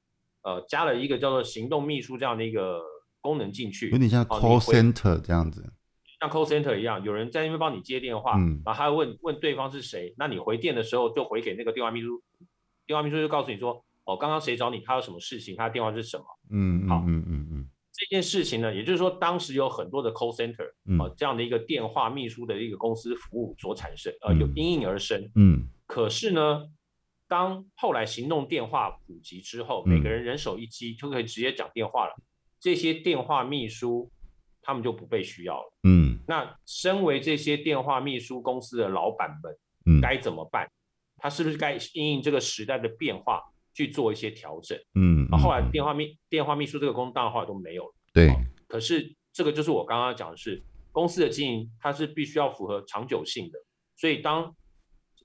[0.42, 2.82] 呃加了一个叫做行动秘书这样的一个
[3.22, 5.64] 功能进去，有点像 call center 这样子，
[6.20, 12.22] 像 call center 一样，有人在那边帮你接电话，嗯、然后他会问问对方是谁，那你回电的时候就回给那个电话秘书。
[12.88, 14.80] 电话秘书就告诉你说：“哦，刚刚谁找你？
[14.80, 15.54] 他有什么事情？
[15.54, 17.68] 他的电话是什么？”嗯，好，嗯嗯嗯。
[17.92, 25.30] 这件事情呢，也就是说，当时有很多的 call center，嗯、呃，这样的一个电话秘书的一个公司服务所产生，呃，有应运而生。
[25.34, 25.68] 嗯。
[25.86, 26.64] 可是呢，
[27.26, 32.14] 当后来行动电话普及之后，每个人人手一机就可以直接讲电话了。
[32.16, 32.22] 嗯、
[32.58, 34.10] 这些电话秘书
[34.62, 35.72] 他们就不被需要了。
[35.82, 36.18] 嗯。
[36.26, 40.70] 那身为这些电话秘书公司的老板们，嗯，该怎么办？
[41.18, 43.42] 他是不是该因应这个时代的变化
[43.74, 44.78] 去做一些调整？
[44.94, 47.94] 嗯，然后后来电话秘电话秘书这个功能当然后来都没有了。
[48.12, 48.34] 对，
[48.66, 53.58] 可是这个就是我刚刚讲的是公司的经营，它是必须要符合长久性的。
[53.96, 54.54] 所以当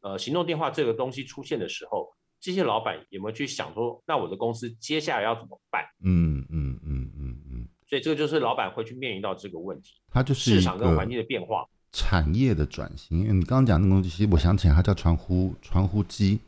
[0.01, 5.83] 呃行动电话这个东西出现的时候，这些老板有没有去想说，那我的公司接下来要怎么办？
[6.03, 7.67] 嗯嗯嗯嗯嗯。
[7.87, 11.65] 所以这个就是老板会去面临到这个问题，它就是市场跟环境的变化。
[11.93, 16.39] 产业的转型，因为你刚刚讲那个东西，我想起来，它叫传呼传呼机。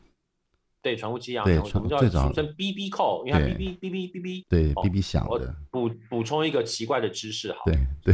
[0.81, 5.55] 对，传呼机啊，对，传最早俗称 BB call，你看 BB BB BB，对，BB 响的。
[5.71, 7.63] 补补充一个奇怪的知识，好。
[7.65, 8.13] 对对，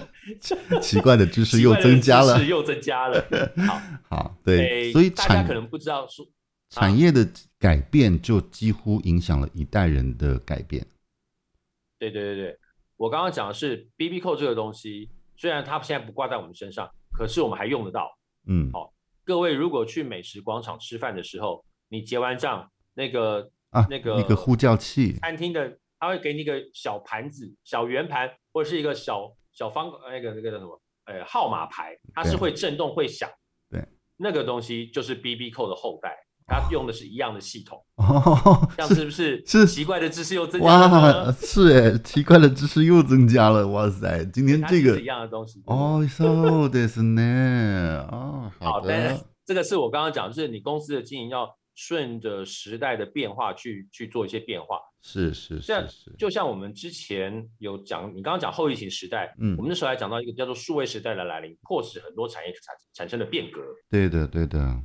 [0.80, 3.26] 奇怪的知识又增加了， 又增加了。
[3.66, 6.26] 好，好，对，所以大家可能不知道说，
[6.70, 7.26] 产业的
[7.58, 10.86] 改变就几乎影响了一代人的改变。
[11.98, 12.58] 对对对对，
[12.96, 15.08] 我刚刚讲的是 BB call 这个东西。
[15.36, 18.16] 虽然它现在不挂在我们身上，可是我们还用得到。
[18.46, 18.92] 嗯，好，
[19.24, 30.80] 各位如果去美食广场吃饭的时候，你结完账，那个啊，那个那个呼叫器，餐厅的他会给你一个小盘子、小圆盘，或者是一个小小方那个那个叫什么？
[31.06, 33.28] 呃，号码牌，它是会震动会响。
[33.70, 36.16] 对，那个东西就是 BB Call 的后代。
[36.45, 41.25] 他用的是一样的系统哦，这样是不是是奇怪的知识又增加了？
[41.25, 44.25] 哇，是哎，奇怪的知识又增加了，哇塞！
[44.33, 64.81] 今天这个是一样的东西哦，so ですね，哦，好的，这个是我刚刚讲，就是你公司的经营要顺着时代的变化去去做一些变化，是是是是，就像我们之前有讲，你刚刚讲后疫情时代，嗯，我们那时候还讲到一个叫做数位时代的来临，迫使很多产业产产生了变革，对的对的。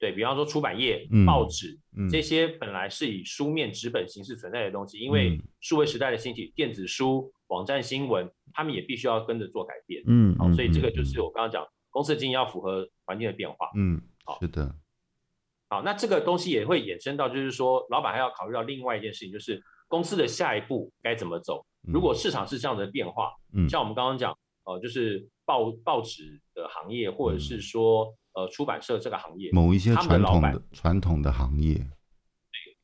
[0.00, 1.78] 对，比方说出版业、报纸、
[2.10, 10.02] 这些本来是以书面纸本形式存在的东西，因为数位时代的兴起，电子书、网站新闻，他们也必须要跟着做改变。
[10.06, 13.70] 嗯，好，所以这个就是我刚刚讲，公司的经营要符合环境的变化。
[13.76, 14.74] 嗯，好，是的。
[15.68, 21.64] 好，那这个东西也会衍生到，就是说，老板还要考虑到另外一件事情，就是公司的下一步该怎么走。
[21.82, 31.84] 如果市场是这样的变化，嗯，像我们刚刚讲，呃，就是报报纸的行业，或者是说，呃，出版社这个行业，某一些传统的传统的行业，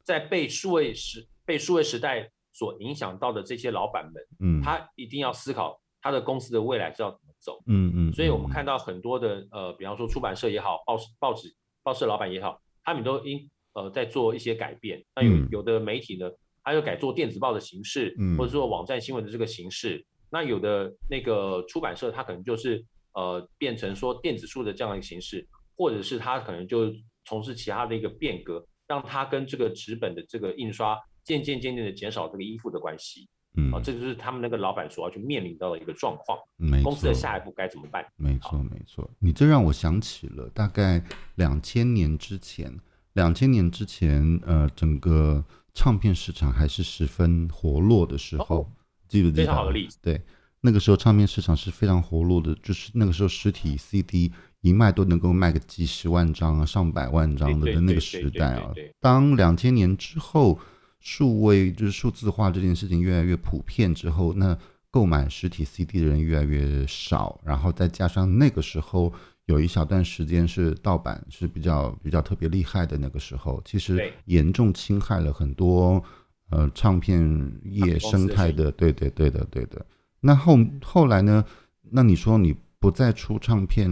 [0.05, 8.13] 在被数位时被数位时代所影响到的这些老板们，嗯，他一定要思考他的公司的未来是要怎么走，嗯嗯。
[8.13, 12.61] 所以我们看到很多的，呃，比方说出版社也好，报报纸报社老板也好。
[12.83, 16.31] 他们都应呃在做一些改变，那有有的媒体呢，
[16.63, 20.05] 他就改做电子报的形式，嗯、或者说网站新闻的这个形式。
[20.31, 22.85] 那有的那个出版社，它可能就是
[23.17, 25.45] 呃变成说电子书的这样一个形式，
[25.77, 26.93] 或者是他可能就
[27.25, 33.29] 从事其他的一个变革，让它跟这个纸本的这个印刷渐渐渐渐的减少这个依附的关系。
[33.59, 36.39] 嗯，啊，这就是他们那个老板所要去面临到的一个状况。
[36.57, 38.07] 没错，公司的下一步该怎么办？
[38.17, 39.11] 没错，没错。
[39.19, 41.03] 你这让我想起了大概
[41.37, 42.79] 两千年之前，
[43.15, 45.43] 两千年之前，呃，整个
[45.73, 48.71] 唱片市场还是十分活络的时候，
[49.09, 49.43] 记不记得？
[49.43, 49.99] 非常好的例子。
[50.03, 50.21] 对，
[50.61, 58.73] 那个时候唱片市场是非常活络的，就是那个时候实体 CD 一卖都能够卖个几十万张啊，上百万张的的那个时代啊。
[59.01, 60.59] 当两千年之后。
[60.99, 64.59] 数位就是数字化这件事情越来越普遍之后，那
[64.91, 69.13] 购买实体 CD 的人越来越少，然后再加上那个时候
[69.45, 76.03] 有一小段时间是盗版是比较比较特别厉害的那个时候，其实严重侵害了很多
[76.51, 77.23] 呃唱片
[77.63, 79.87] 业生态的，对对对的对的。
[80.21, 81.45] 那后后来呢？
[81.91, 83.89] 那你说你不再出唱片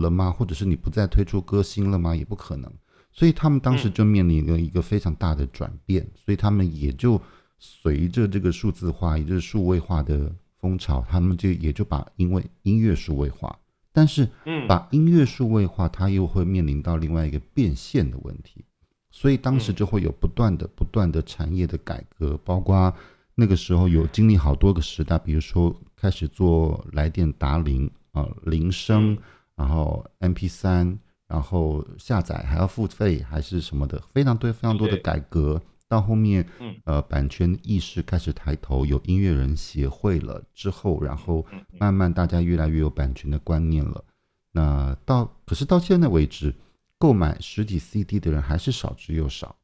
[0.00, 0.30] 了吗？
[0.30, 2.16] 或者是你不再推出歌星了吗？
[2.16, 2.72] 也不可能。
[3.12, 7.20] 所以他们当时就面临了一个非常大的转变，嗯、所以他们也就
[7.58, 13.56] 随着这个数字化，也就是数位化的风潮，他们就也就把因为音乐数位化，
[13.92, 14.28] 但是
[14.66, 18.64] 把音乐数位化，它又会面临到另外一个变现的问题，
[19.12, 22.92] 所以当时就会有不断的、不断的产业的改革，包括
[23.34, 29.16] 那个时候有经历好多个时代，比如说开始做来电打铃啊，铃声，
[29.54, 30.98] 然后 MP 三。
[31.26, 35.60] 然后下载还要付费还是什么的，非常多非常多的改革。
[35.88, 36.46] 到后面，
[36.84, 41.44] 呃，版权意识开始抬头，有音乐人协会了之后，然后
[41.80, 44.04] 慢慢大家越来越有版权的观念了。
[44.52, 46.54] 那到可是到现在为止，
[46.98, 49.56] 购买实体 CD 的人还是少之又少，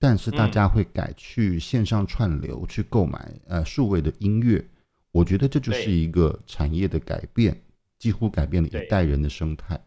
[0.00, 4.64] 但是大家会改去线上串流去购买呃数位的音乐。
[5.12, 7.62] 我觉得这就是一个产业的改变，
[7.98, 9.78] 几乎改变了一代人的生态。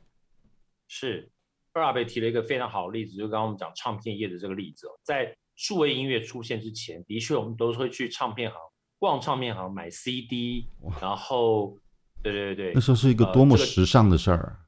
[0.87, 1.31] 是，
[1.73, 8.59] 二阿伯提了一个非常好的例子，就刚刚我们讲唱片业的这个例子哦，在数位音乐出现之前，的确我们都会去唱片行
[8.99, 10.67] 逛唱片行买 CD，
[11.01, 11.75] 然后，
[12.21, 14.37] 对对对，那时候是一个多么时尚的事儿。
[14.37, 14.62] 呃这个，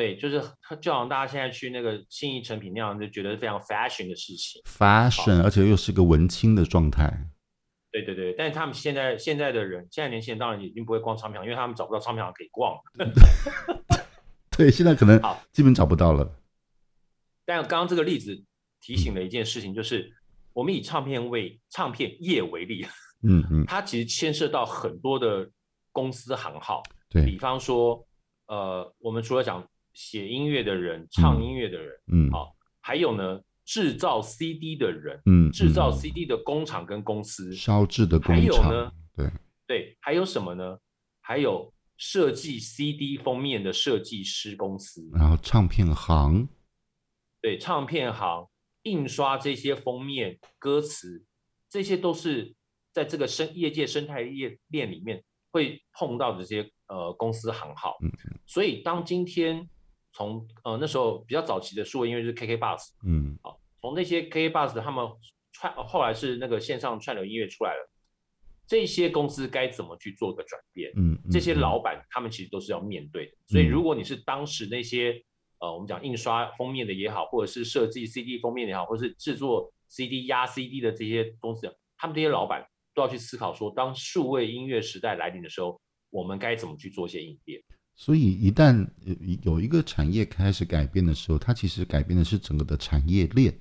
[0.00, 0.40] 对，就是
[0.80, 7.28] 就好像大家现在去那个信义成品那样，就觉得非常 fashion 的事情，fashion，而且又是个文青的状态。
[7.92, 12.74] 对对对，但是他们现在现在的人，现在年轻人当然已经不会逛唱片行，因为他们找不到唱片行可以逛。
[14.56, 16.34] 对，现在可能好，基本找不到了。
[17.44, 18.42] 但刚刚这个例子
[18.80, 20.10] 提醒了一件事情，就是
[20.54, 22.86] 我们以唱片为唱片业为例，
[23.22, 25.50] 嗯嗯，它其实牵涉到很多的
[25.92, 26.82] 公司行号。
[27.10, 28.02] 对，比方说，
[28.46, 39.30] 呃，我们除了讲写音乐的人、唱音乐的人，嗯，好，还有呢，制造 CD 的人，嗯，制造 CD 的工厂跟公司，烧制的工厂，还有呢，对
[39.66, 40.78] 对，还有什么呢？
[41.20, 41.72] 还有。
[42.02, 46.48] 设计 CD 封面的设计师公司，然后唱片行，
[47.42, 48.48] 对，唱片行
[48.84, 51.22] 印刷这些封面歌词，
[51.68, 52.54] 这些都是
[52.90, 57.98] 在这个生业界生态业链里面会碰到的这些呃公司行号。
[58.02, 58.10] 嗯，
[58.46, 59.68] 所以当今天
[60.12, 65.06] 从呃那时候比较早期的数位音乐就是 KK Bus，嗯，好，从那些 KK Bus 他们
[65.52, 67.90] 串后来是那个线上串流音乐出来了。
[68.66, 70.92] 这些公司该怎么去做个转变？
[70.94, 73.32] 嗯，嗯，这些老板他们其实都是要面对的。
[73.32, 75.20] 嗯、所以，如果你是当时那些
[75.58, 81.66] 呃，我们讲印刷封面的也好，或者是设计 CD 封面也好，或者是制作 CD 压 CD 的这些公司，
[81.98, 85.80] 他们这些老板都要去思考说，当数位音乐时代来临的时候，
[86.10, 87.60] 我们该怎么去做一些应变？
[88.00, 88.88] 所以，一旦
[89.42, 93.54] 有一个产业开始改变的时候，它其实改变的是整个的产业链。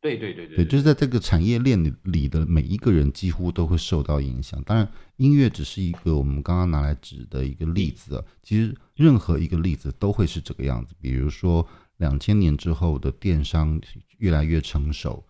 [0.00, 4.60] 对对对对，对，就是在这个产业链里的每一个人几乎都会受到影响。
[4.64, 8.24] 当然，音乐只是一个我们刚刚拿来指的一个例子啊。
[8.42, 10.92] 其实任何一个例子都会是这个样子。
[11.00, 11.64] 比如说，
[11.98, 13.80] 两千年之后的电商
[14.18, 15.24] 越来越成熟，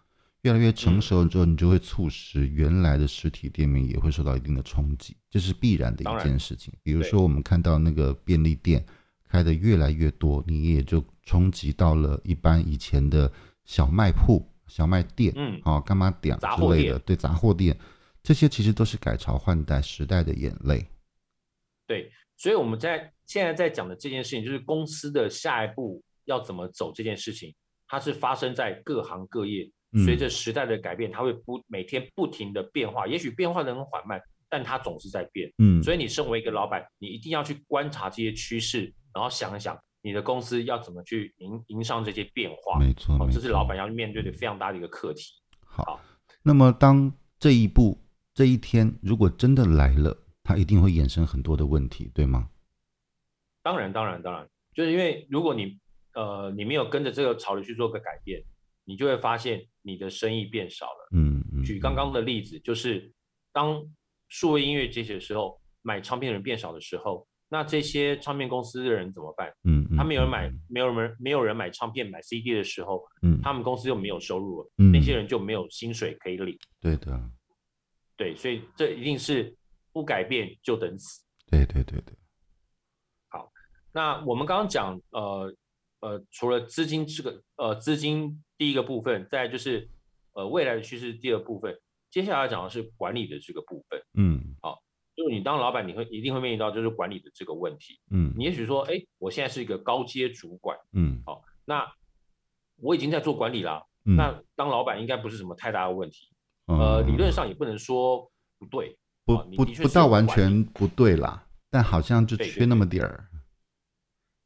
[0.49, 6.73] 越来越成熟之后，你就会促使原来的实体店面也会受到一定的冲击，这是必然的一件事情。
[6.83, 8.83] 比如说，我们看到那个便利店
[9.29, 13.31] 开的越来越多，你也就冲击到了一般以前的
[13.67, 17.79] 小卖铺、小卖店，嗯，好、哦，干嘛点之类的，对，杂货店，
[18.23, 20.87] 这些其实都是改朝换代时代的眼泪。
[21.87, 27.55] 对，所以我们在现在在讲的这件事情，就是公司的下一步要怎么走这件事情，
[27.87, 29.71] 它是发生在各行各业，
[30.05, 34.21] 随着时代的改变，它会不每天不停的变化，也许变化的很缓慢。
[34.51, 42.81] 但它总是在变，嗯，所以你身为一个老板，你一定要去观察这些趋势，然后想一想你的公司要怎么去迎迎上这些变化。
[42.81, 45.35] 没错，哦，这是老板要面对的非常大的一个课题。
[45.67, 46.01] 好，好，
[46.43, 52.49] 那么当这一步这一天如果真的来了，它一定会衍生很多的问题，对吗？
[53.63, 55.79] 当然，当然，当然，就是因为如果你
[56.15, 58.43] 呃你没有跟着这个潮流去做个改变，
[58.89, 61.09] 你就会发现你的生意变少了。
[61.13, 61.63] 嗯嗯。
[61.63, 63.13] 举刚刚的例子，就是
[63.53, 63.85] 当
[64.29, 69.53] 数位音乐这些时候，买唱片的人变少的时候，那这些唱片公司的人怎么办？
[69.65, 76.59] 嗯，嗯，他没有人买，没有人没有人买唱片买 CD 的时候，嗯，他们公司又没有收入了，嗯，那些人就没有薪水可以领。
[76.81, 77.31] 对的，
[78.17, 79.55] 对，所以这一定是
[79.93, 81.23] 不改变就等死。
[81.51, 82.15] 对对对对。
[83.29, 83.53] 好，
[83.93, 85.55] 那我们刚刚讲，呃
[86.01, 89.89] 呃，除了资金这个呃资金第一个部分，再就是
[90.33, 91.79] 呃未来的趋势第二部分。
[92.11, 94.83] 接下来讲的是管理的这个部分，嗯，好，
[95.15, 101.87] 就是你当老板，你会一定会面临到就是管理的这个问题，嗯，你也许说，哎，我现在是一个高阶主管，嗯，好，那
[102.77, 106.31] 我已经在做管理啦，嗯，那当老板应该不是什么太大的问题，
[106.69, 108.97] 嗯，呃，理论上也不能说不对，
[109.27, 113.29] 不不不到完全不对啦，但好像就缺那么点儿，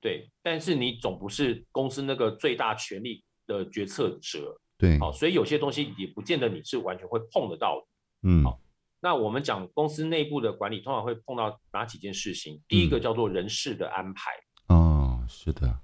[0.01, 4.59] 对，但是你总不是公司那个最大权力的决策者。
[4.77, 8.29] 对，好，所以有些东西也不见得你是完全会碰得到的。
[8.29, 8.59] 嗯，好，
[9.01, 12.61] 那我们讲公司内部的管理，通常会碰到哪几件事情？
[12.67, 14.33] 第一个叫做人事的安排。
[14.67, 15.79] 哦，是的，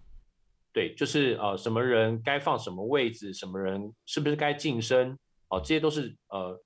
[0.73, 5.17] 对，就是呃，什么人该放什么位置，什么人是不是该晋升？
[5.49, 6.61] 哦，这些都是呃，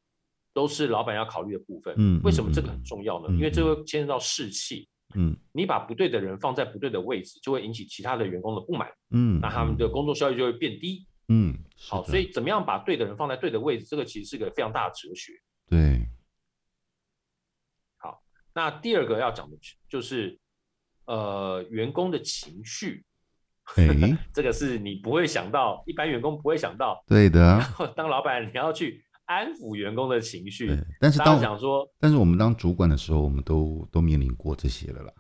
[0.55, 1.95] 都是老板要考虑的部分。
[1.99, 3.35] 嗯，为什么这个很重要呢？
[3.35, 4.89] 因为这会牵涉到士气。
[5.15, 8.89] 嗯，你把不对的人放在不对的位置，就会引起其他的员工的不满。
[9.11, 11.07] 嗯，那他们的工作效率就会变低。
[11.29, 11.57] 嗯，
[11.89, 15.33] 好，所以怎么样把对的人放在对的位置，这个其实是个非常大的哲学。
[15.69, 16.07] 对，
[17.97, 19.57] 好，那第二个要讲的
[19.89, 20.39] 就是，
[21.07, 23.05] 呃，员工的情绪，
[23.77, 27.03] 欸、 这个是你不会想到，一般员工不会想到。
[27.07, 30.71] 对的，然后当老板你要去安抚员工的情绪，
[31.01, 35.13] 但是当想说，但是我们当主管的时候，我们都都面临过这些了啦。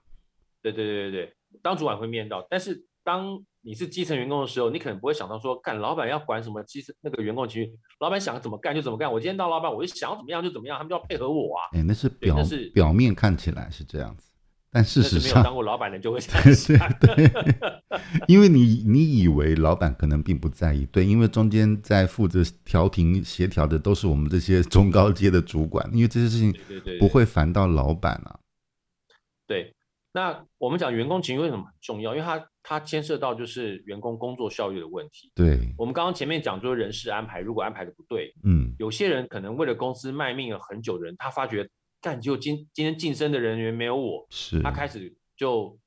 [0.61, 9.13] 对对对对对，当主管会面到，但是当你是基层员工的时候，你可能不会想到说，干老板要管什么基层那个员工情绪，老板想怎么干就怎么干。
[9.13, 11.63] 我今天当老板，我就想要怎么样就怎么样，他们就要配合我啊。
[11.73, 14.32] 哎，那是表那是表面看起来是这样子，
[14.75, 16.79] 但事实上，没有当过老板的就会这 样想。
[16.99, 26.55] 对对对， 因为你你以为老板可能并不在意，对，因为中间在负责调停协调的都是我们这些中高阶的主管，因为这些事情
[26.99, 28.41] 不会烦到老板啊。
[29.47, 29.75] 对，对，对，对。
[30.15, 32.15] 那我们讲员工情绪为什么很重要？
[32.15, 35.31] 因为它它牵涉到就是员工工作效率的问题。
[35.35, 41.67] 对，我们刚刚前面讲说人事安排，如果安排的不对，嗯，有些人可能为了公司卖命了很久的人，他发觉
[42.03, 45.79] 干就今今天晋升的人员没有我，是，他开始就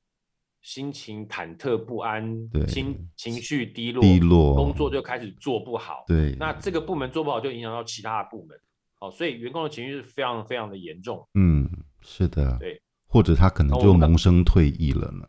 [0.62, 6.04] 心情忐忑不安，对，情情绪低落，低落，工作就开始做不好。
[6.08, 8.58] 对，那这个部门做不好，就影响到其他的部门。
[8.98, 11.28] 好，所以员工的情绪是非常非常的严重。
[11.34, 11.68] 嗯，
[12.00, 12.80] 是的，对。
[13.08, 15.28] 或者他可能就萌生退役了呢？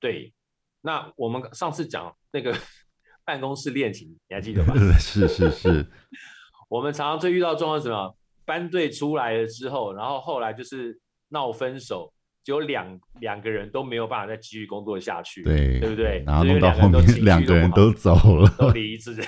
[0.00, 0.32] 对，
[0.80, 2.56] 那我们上次讲那个
[3.22, 4.74] 办公室恋情，你还记得吗？
[4.98, 5.86] 是是是，
[6.70, 8.16] 我们常常最遇到状况是什么？
[8.50, 10.98] 班队出来了之后，然后后来就是
[11.28, 16.24] 闹分手，只有两两个人都没有办法再继续工作下去，对对不对？
[16.26, 19.14] 然后弄到后面两个人都走了，都离职，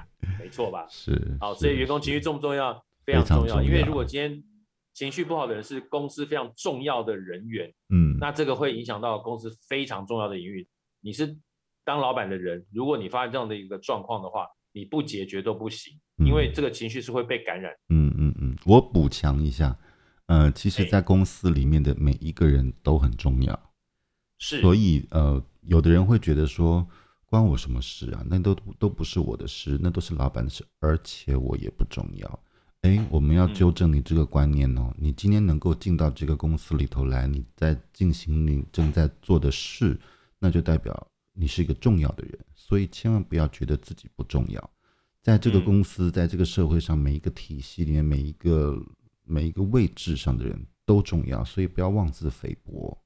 [0.38, 0.86] 没错吧？
[0.90, 2.84] 是，好，所以员工情绪重不重要？
[3.06, 4.42] 非常重要，因为如果今天。
[4.96, 10.66] 情绪不好的人是公司非常重要的人员，嗯，那这个会影响到公司非常重要的营运。
[11.02, 11.36] 你是
[11.84, 15.92] 当老板的人，如果你发现这样的一个状况的话，你不解决都不行，
[16.24, 17.74] 因为这个情绪是会被感染。
[17.90, 18.05] 嗯，
[18.66, 19.78] 我补强一下，
[20.26, 23.58] 呃，其实，在公司里面的每一个人都很重要，
[24.38, 26.84] 是，所以呃，有的人会觉得说，
[27.26, 28.24] 关我什么事啊？
[28.26, 32.40] 那都都不是我的事，那都是老板的事，而且我也不重要。
[32.82, 34.92] 哎，我们要纠正你这个观念哦。
[34.98, 39.96] 你今天能够进到这个公司里头来，你在进行你正在做的事，
[40.40, 42.36] 那就代表你是一个重要的人。
[42.54, 44.70] 所以千万不要觉得自己不重要，
[45.26, 48.80] 在这个公司，在这个社会上，每一个体系里面，每一个
[49.24, 51.44] 每一个位置上的人都重要。
[51.44, 52.96] 所以不要妄自菲薄。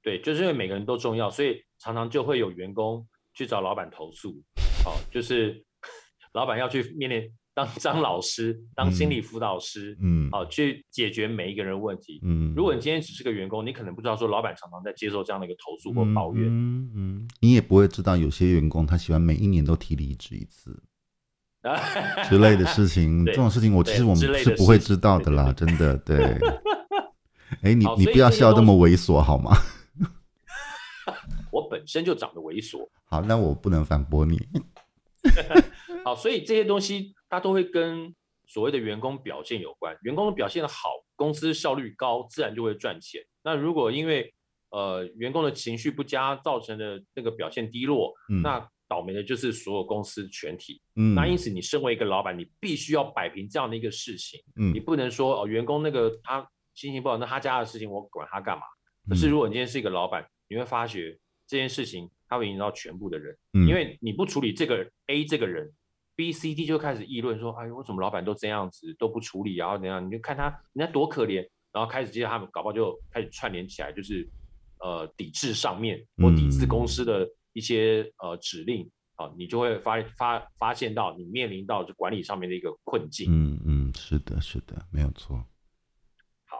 [0.00, 4.40] 对，就是因为每个人都重要，所以常常就会有员工去找老板投诉，
[4.84, 5.60] 好， 就是
[6.34, 20.80] 老板要去面临当张老师，当心理辅导师，嗯，好，去解决每一个人问题，嗯，如果你今天只是个员工，你可能不知道说老板常常在接受这样的一个投诉或抱怨，嗯嗯，你也不会知道有些员工他喜欢每一年都提离职一次。
[22.28, 26.38] 之类的事情，这种事情我其实我们是不会知道的啦，真的对。
[27.62, 29.52] 哎，你你不要笑这么猥琐好吗？
[31.52, 32.88] 我本身就长得猥琐。
[33.04, 34.40] 好，那我不能反驳你。
[36.04, 38.14] 好，所以这些东西它都会跟
[38.46, 39.96] 所谓的员工表现有关。
[40.02, 43.22] 员工的表现的好，公司效率高，自然就会赚钱。
[43.42, 44.34] 那如果因为
[44.70, 58.62] 呃员工的情绪不佳造成的那个表现低落，嗯、那倒霉的就是所有公司全体，嗯，那因此你身为一个老板，你必须要摆平这样的一个事情，嗯，你不能说哦，员工那个他心情不好，那他家的事情我管他干嘛？
[59.08, 61.18] 可是如果你今天是一个老板，你会发觉
[61.48, 65.68] 这件事情它会影响到全部的人，嗯，因为你不处理这个 A 这个人
[66.14, 70.06] ，B、C、D 就开始议论说，哎，为什么老板都这样子都不处理，然后怎样？
[70.06, 74.28] 你就看他人家多可怜，然后开始接着他们搞不好就开始串联起来，就是
[74.78, 77.28] 呃抵制上面或抵制公司的。
[77.54, 83.26] 一些呃指令啊，你就会发发发现到你面临到就管理上面的一个困境。
[83.30, 85.36] 嗯嗯，是的，是的，没有错。
[86.46, 86.58] 好，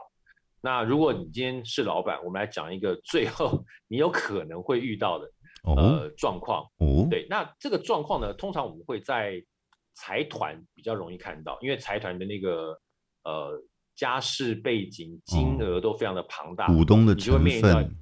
[0.61, 5.25] 那如果你今天是老板，我们来讲一个最后你有可能会遇到的、
[5.63, 6.63] 哦、呃状况。
[6.77, 9.43] 哦，对，那这个状况呢，通常我们会在
[9.93, 12.79] 财团比较容易看到，因为财团的那个
[13.25, 13.61] 呃
[13.95, 17.97] 家世背景、金额都非常的庞大，哦、股东的成分。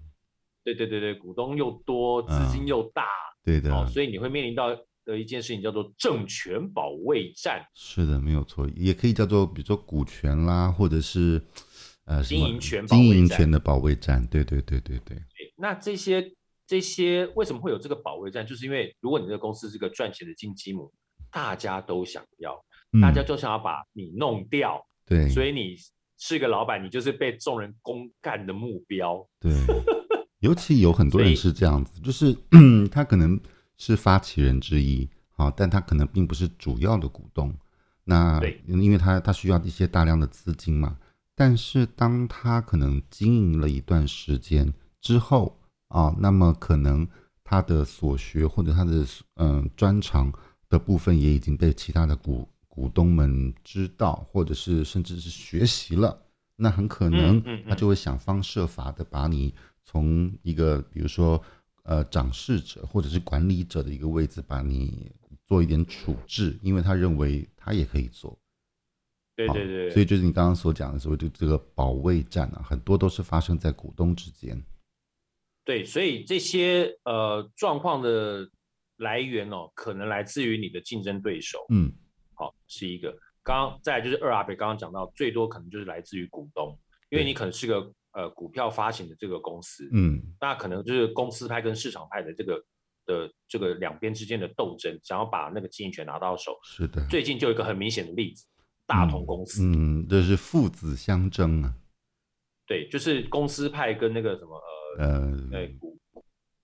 [0.63, 4.69] 对对对对，股东又多，资金又大，嗯、对的、哦，所以你会面临到
[5.05, 7.65] 的一件事情叫做政权保卫战。
[7.73, 11.43] 是的，没有错，也可以叫做比如说股权啦，或者是
[12.05, 14.25] 呃经营权、经营权的保卫战。
[14.27, 15.17] 对对对对对。
[15.57, 16.33] 那这些
[16.65, 18.47] 这些为什么会有这个保卫战？
[18.47, 20.89] 就是因为如果你这个公司是个赚钱的金鸡母，
[21.29, 22.57] 大家都想要，
[23.01, 24.81] 大家就想要把你弄掉。
[25.05, 25.75] 对、嗯，所以你
[26.17, 29.27] 是个老板，你就是被众人公干的目标。
[29.41, 29.51] 对。
[30.43, 32.35] 尤其有很多人是这样子，就是
[32.91, 33.39] 他可能
[33.77, 37.55] 是发起人之一，啊，但他可能并不是主要的股东。
[38.03, 40.97] 那因为他他需要一些大量的资金嘛。
[41.33, 47.07] 但是当他可能经营了一段时间之后啊，那么可能
[47.41, 50.31] 他的所学或者他的嗯专长
[50.67, 56.21] 的部分也已经被其他的股股东们知道，或者是甚至是学习了。
[56.57, 59.55] 那很可能他就会想方设法的把你。
[59.85, 61.43] 从一个比如说
[61.83, 65.11] 呃掌事者或者是管理者的一个位置，把你
[65.45, 68.39] 做一点处置，因为他认为他也可以做。
[69.35, 74.63] 对对对，所以就是你刚刚所讲的所谓，就这个保卫战啊，很多都是发生在股东之间。
[75.65, 78.49] 对，所以这些呃状况的
[78.97, 81.65] 来源哦，可能来自于你的竞争对手。
[81.69, 81.91] 嗯，
[82.35, 83.11] 好，是一个。
[83.43, 86.79] 刚刚再来就是二阿北刚刚讲到，最多可能就是来自于股东，
[87.09, 87.91] 因为你可能是个。
[88.13, 92.63] 呃，股票发行的这个公司，嗯，那可能就是公司派跟市场派的这个
[93.05, 96.57] 的这个两边之间的斗争，想要把那个经营权拿到手。
[96.63, 98.45] 是的，最近就有一个很明显的例子，
[98.85, 101.73] 大同公司，嗯，这是父子相争啊。
[102.67, 104.61] 对，就是公司派跟那个什么
[104.99, 105.99] 呃呃股，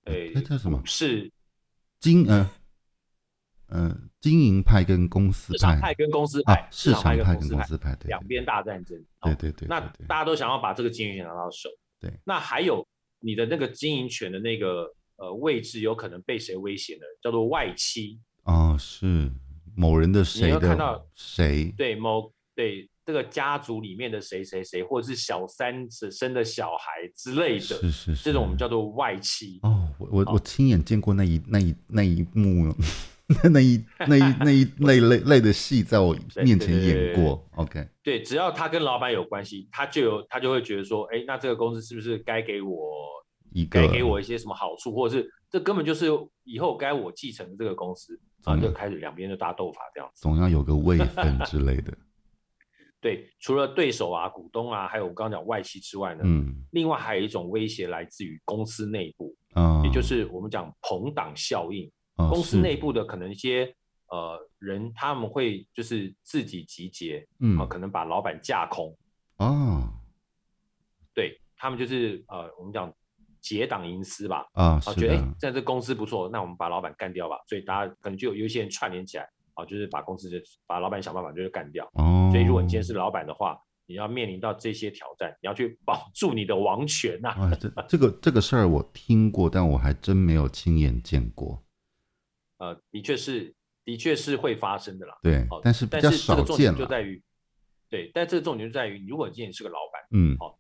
[0.06, 0.82] 呃，那叫什么？
[0.86, 1.32] 是
[2.00, 2.50] 金呃。
[3.72, 8.98] 嗯、呃，经营派跟公司派，市场派跟公司派，啊、市场派跟公司派，两边大战争。
[9.22, 11.70] 对对对，对，那大家都想要把这个经营权拿到手。
[12.00, 12.86] 对，那还有
[13.20, 17.02] 你的那个经营权的那个呃位置，有可能被谁威胁呢？
[17.22, 18.20] 叫做外戚。
[18.44, 19.32] 哦，是
[19.76, 20.48] 某人的谁的？
[20.48, 21.74] 你要看到谁？
[21.78, 27.60] 对，某对这个家族里面的谁谁谁，或者是小三子生的小孩之类的。
[27.60, 29.60] 是是是，这种我们叫做外戚。
[29.62, 32.74] 哦，我我我亲眼见过那一那一那一幕。
[33.54, 37.88] 那一那一那一 类类类的戏在我面前演过，OK。
[38.02, 42.74] 对，只要他跟老板有关系，他就有他就会觉得说，哎，那这个公司是不是该给我
[43.52, 46.08] 一个，该给我一些什么好处，或者是这根本就是
[46.44, 50.22] 以后该我继承的这个公司，然后就开始两边就大斗法这样子。
[50.24, 51.96] 总要有个位分 之类的。
[53.02, 61.90] 对，除了对手啊、股东啊，还有我刚刚讲外企之外呢，嗯，另外还有一种威胁来自于公司内部，嗯，也就是我们讲朋党效应。
[62.28, 63.74] 公司内部的可能一些
[64.08, 68.94] 呃人，他们会就是自己集结，嗯，可能把老板架空，
[69.38, 69.84] 哦，
[71.14, 72.94] 对他们就是呃，我们讲
[73.40, 87.46] 结党营私吧，啊，觉得哎，在这公司不错，那我们把老板干掉吧，所以大家可能就有有一些人串联起来，啊，就是把公司就把老板想办法就是干掉，哦，所以如果你今天是老板的话，你要面临到这些挑战，你要去 保住你的王权呐、啊。
[87.46, 91.64] 啊，这这个这个事儿我听过，但我还真没有亲眼见过。
[92.60, 93.54] 呃，的确是，
[93.84, 95.18] 的确是会发生的啦。
[95.24, 96.76] 对，但是但是这个重点。
[96.76, 97.22] 就在于，
[97.90, 100.60] 对，但这个重点就在于，如果你今天是个老板，嗯，好，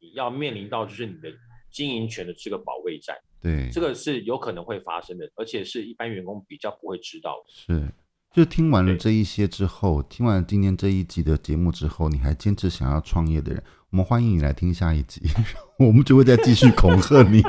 [0.00, 1.28] 你要面临到就是你的
[1.70, 3.16] 经营权的这个保卫战。
[3.40, 7.52] 对，这个是有可能会发生的，而且是一般员工比较不会知道的。
[7.52, 7.92] 是，
[8.32, 15.20] 就听完了这一些之后，听完了今天这一集的节目之后，你还坚持想要创业的人，我们欢迎你来听下一集，
[15.80, 17.42] 我们就会再继续恐吓你。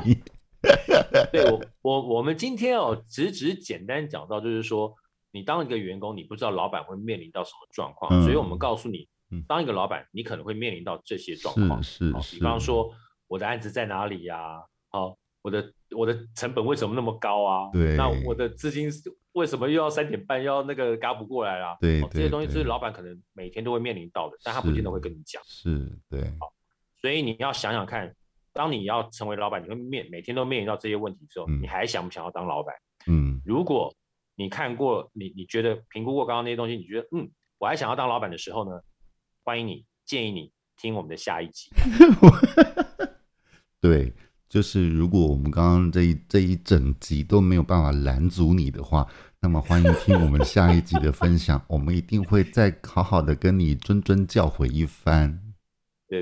[1.32, 4.94] 对我，我我们今天哦，只是只是简单讲到，就是说，
[5.32, 9.08] 你当一个员工，你不知道老板会面临到什么状况，嗯、所以我们告诉你，
[9.48, 12.92] 当一个老板，你可能会面临到这些状况，是比方说
[13.28, 14.64] 我的案子在哪里呀、啊？
[14.90, 15.74] 好，我的。
[15.96, 17.70] 我的成本为什么那么高啊？
[17.72, 18.90] 对，那我的资金
[19.34, 21.78] 为什么又要三点半要那个嘎不过来啊？
[21.80, 25.40] 对，哦、这些东西是老板可能每天都会面临到的，但他不见得会跟你讲。
[25.46, 26.20] 是，对。
[26.40, 26.52] 好，
[27.00, 28.12] 所以你要想想看，
[28.54, 32.74] 当你要成为老板，你会面每天都面临到这些问题的时候，嗯、你还想不想要当老板？
[33.08, 33.94] 嗯，如果
[34.36, 38.80] 你看过你你觉得评估过刚刚那些东西，你觉得嗯，我还想要当老板的时候呢，
[39.44, 41.70] 欢迎你，建议你听我们的下一集。
[43.82, 44.14] 对。
[44.50, 49.08] 就是如果我们刚刚这一这一整集都没有办法拦阻你的话，
[49.42, 55.53] 那么欢迎听我们下一集的分享，我们一定会再好好的跟你谆谆教诲一番。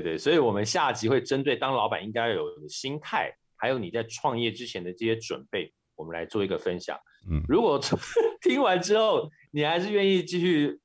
[0.00, 6.96] 对，所以我们下集会针对当老板应该有的心态，还有你在创业之前的这些准备，我们来做一个分享。
[7.30, 7.78] 嗯，如果
[8.40, 10.80] 听完之后你还是愿意继续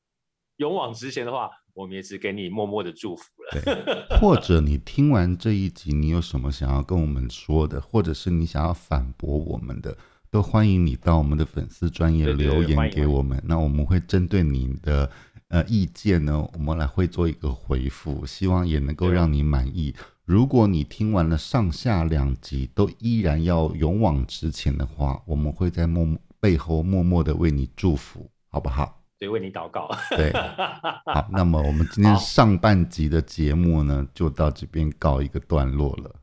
[0.58, 4.10] 勇往直前的话，我们也只给你默默的祝福了。
[4.20, 9.98] 或者你听完这一集，你有什么想要跟我们说的，或者是你想要反驳我们的，
[10.30, 13.42] 都欢迎你到我们的粉丝专业留言给我们。
[13.48, 15.10] 那我们会针对你的
[15.50, 19.96] 呃意见呢，我们来会做一个回复，希望也能够让你满意。
[20.26, 26.06] 如果你听完了上下两集都依然要勇往直前的话，我们会在默
[26.40, 29.02] 背后默默的为你祝福，好不好？
[29.18, 29.90] 对，为你祷告。
[30.12, 30.32] 对，
[31.12, 36.16] 好，那么我们今天上半集的节目呢，就到这边告一个段落了。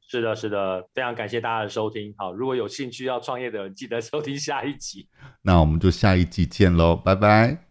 [0.00, 2.14] 是的，是的，非常感谢大家的收听。
[2.16, 5.08] 好，如果有兴趣要创业的，记得收听下一集。
[5.42, 7.69] 那我们就下一集见喽，拜拜，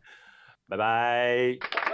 [0.70, 1.88] 拜拜。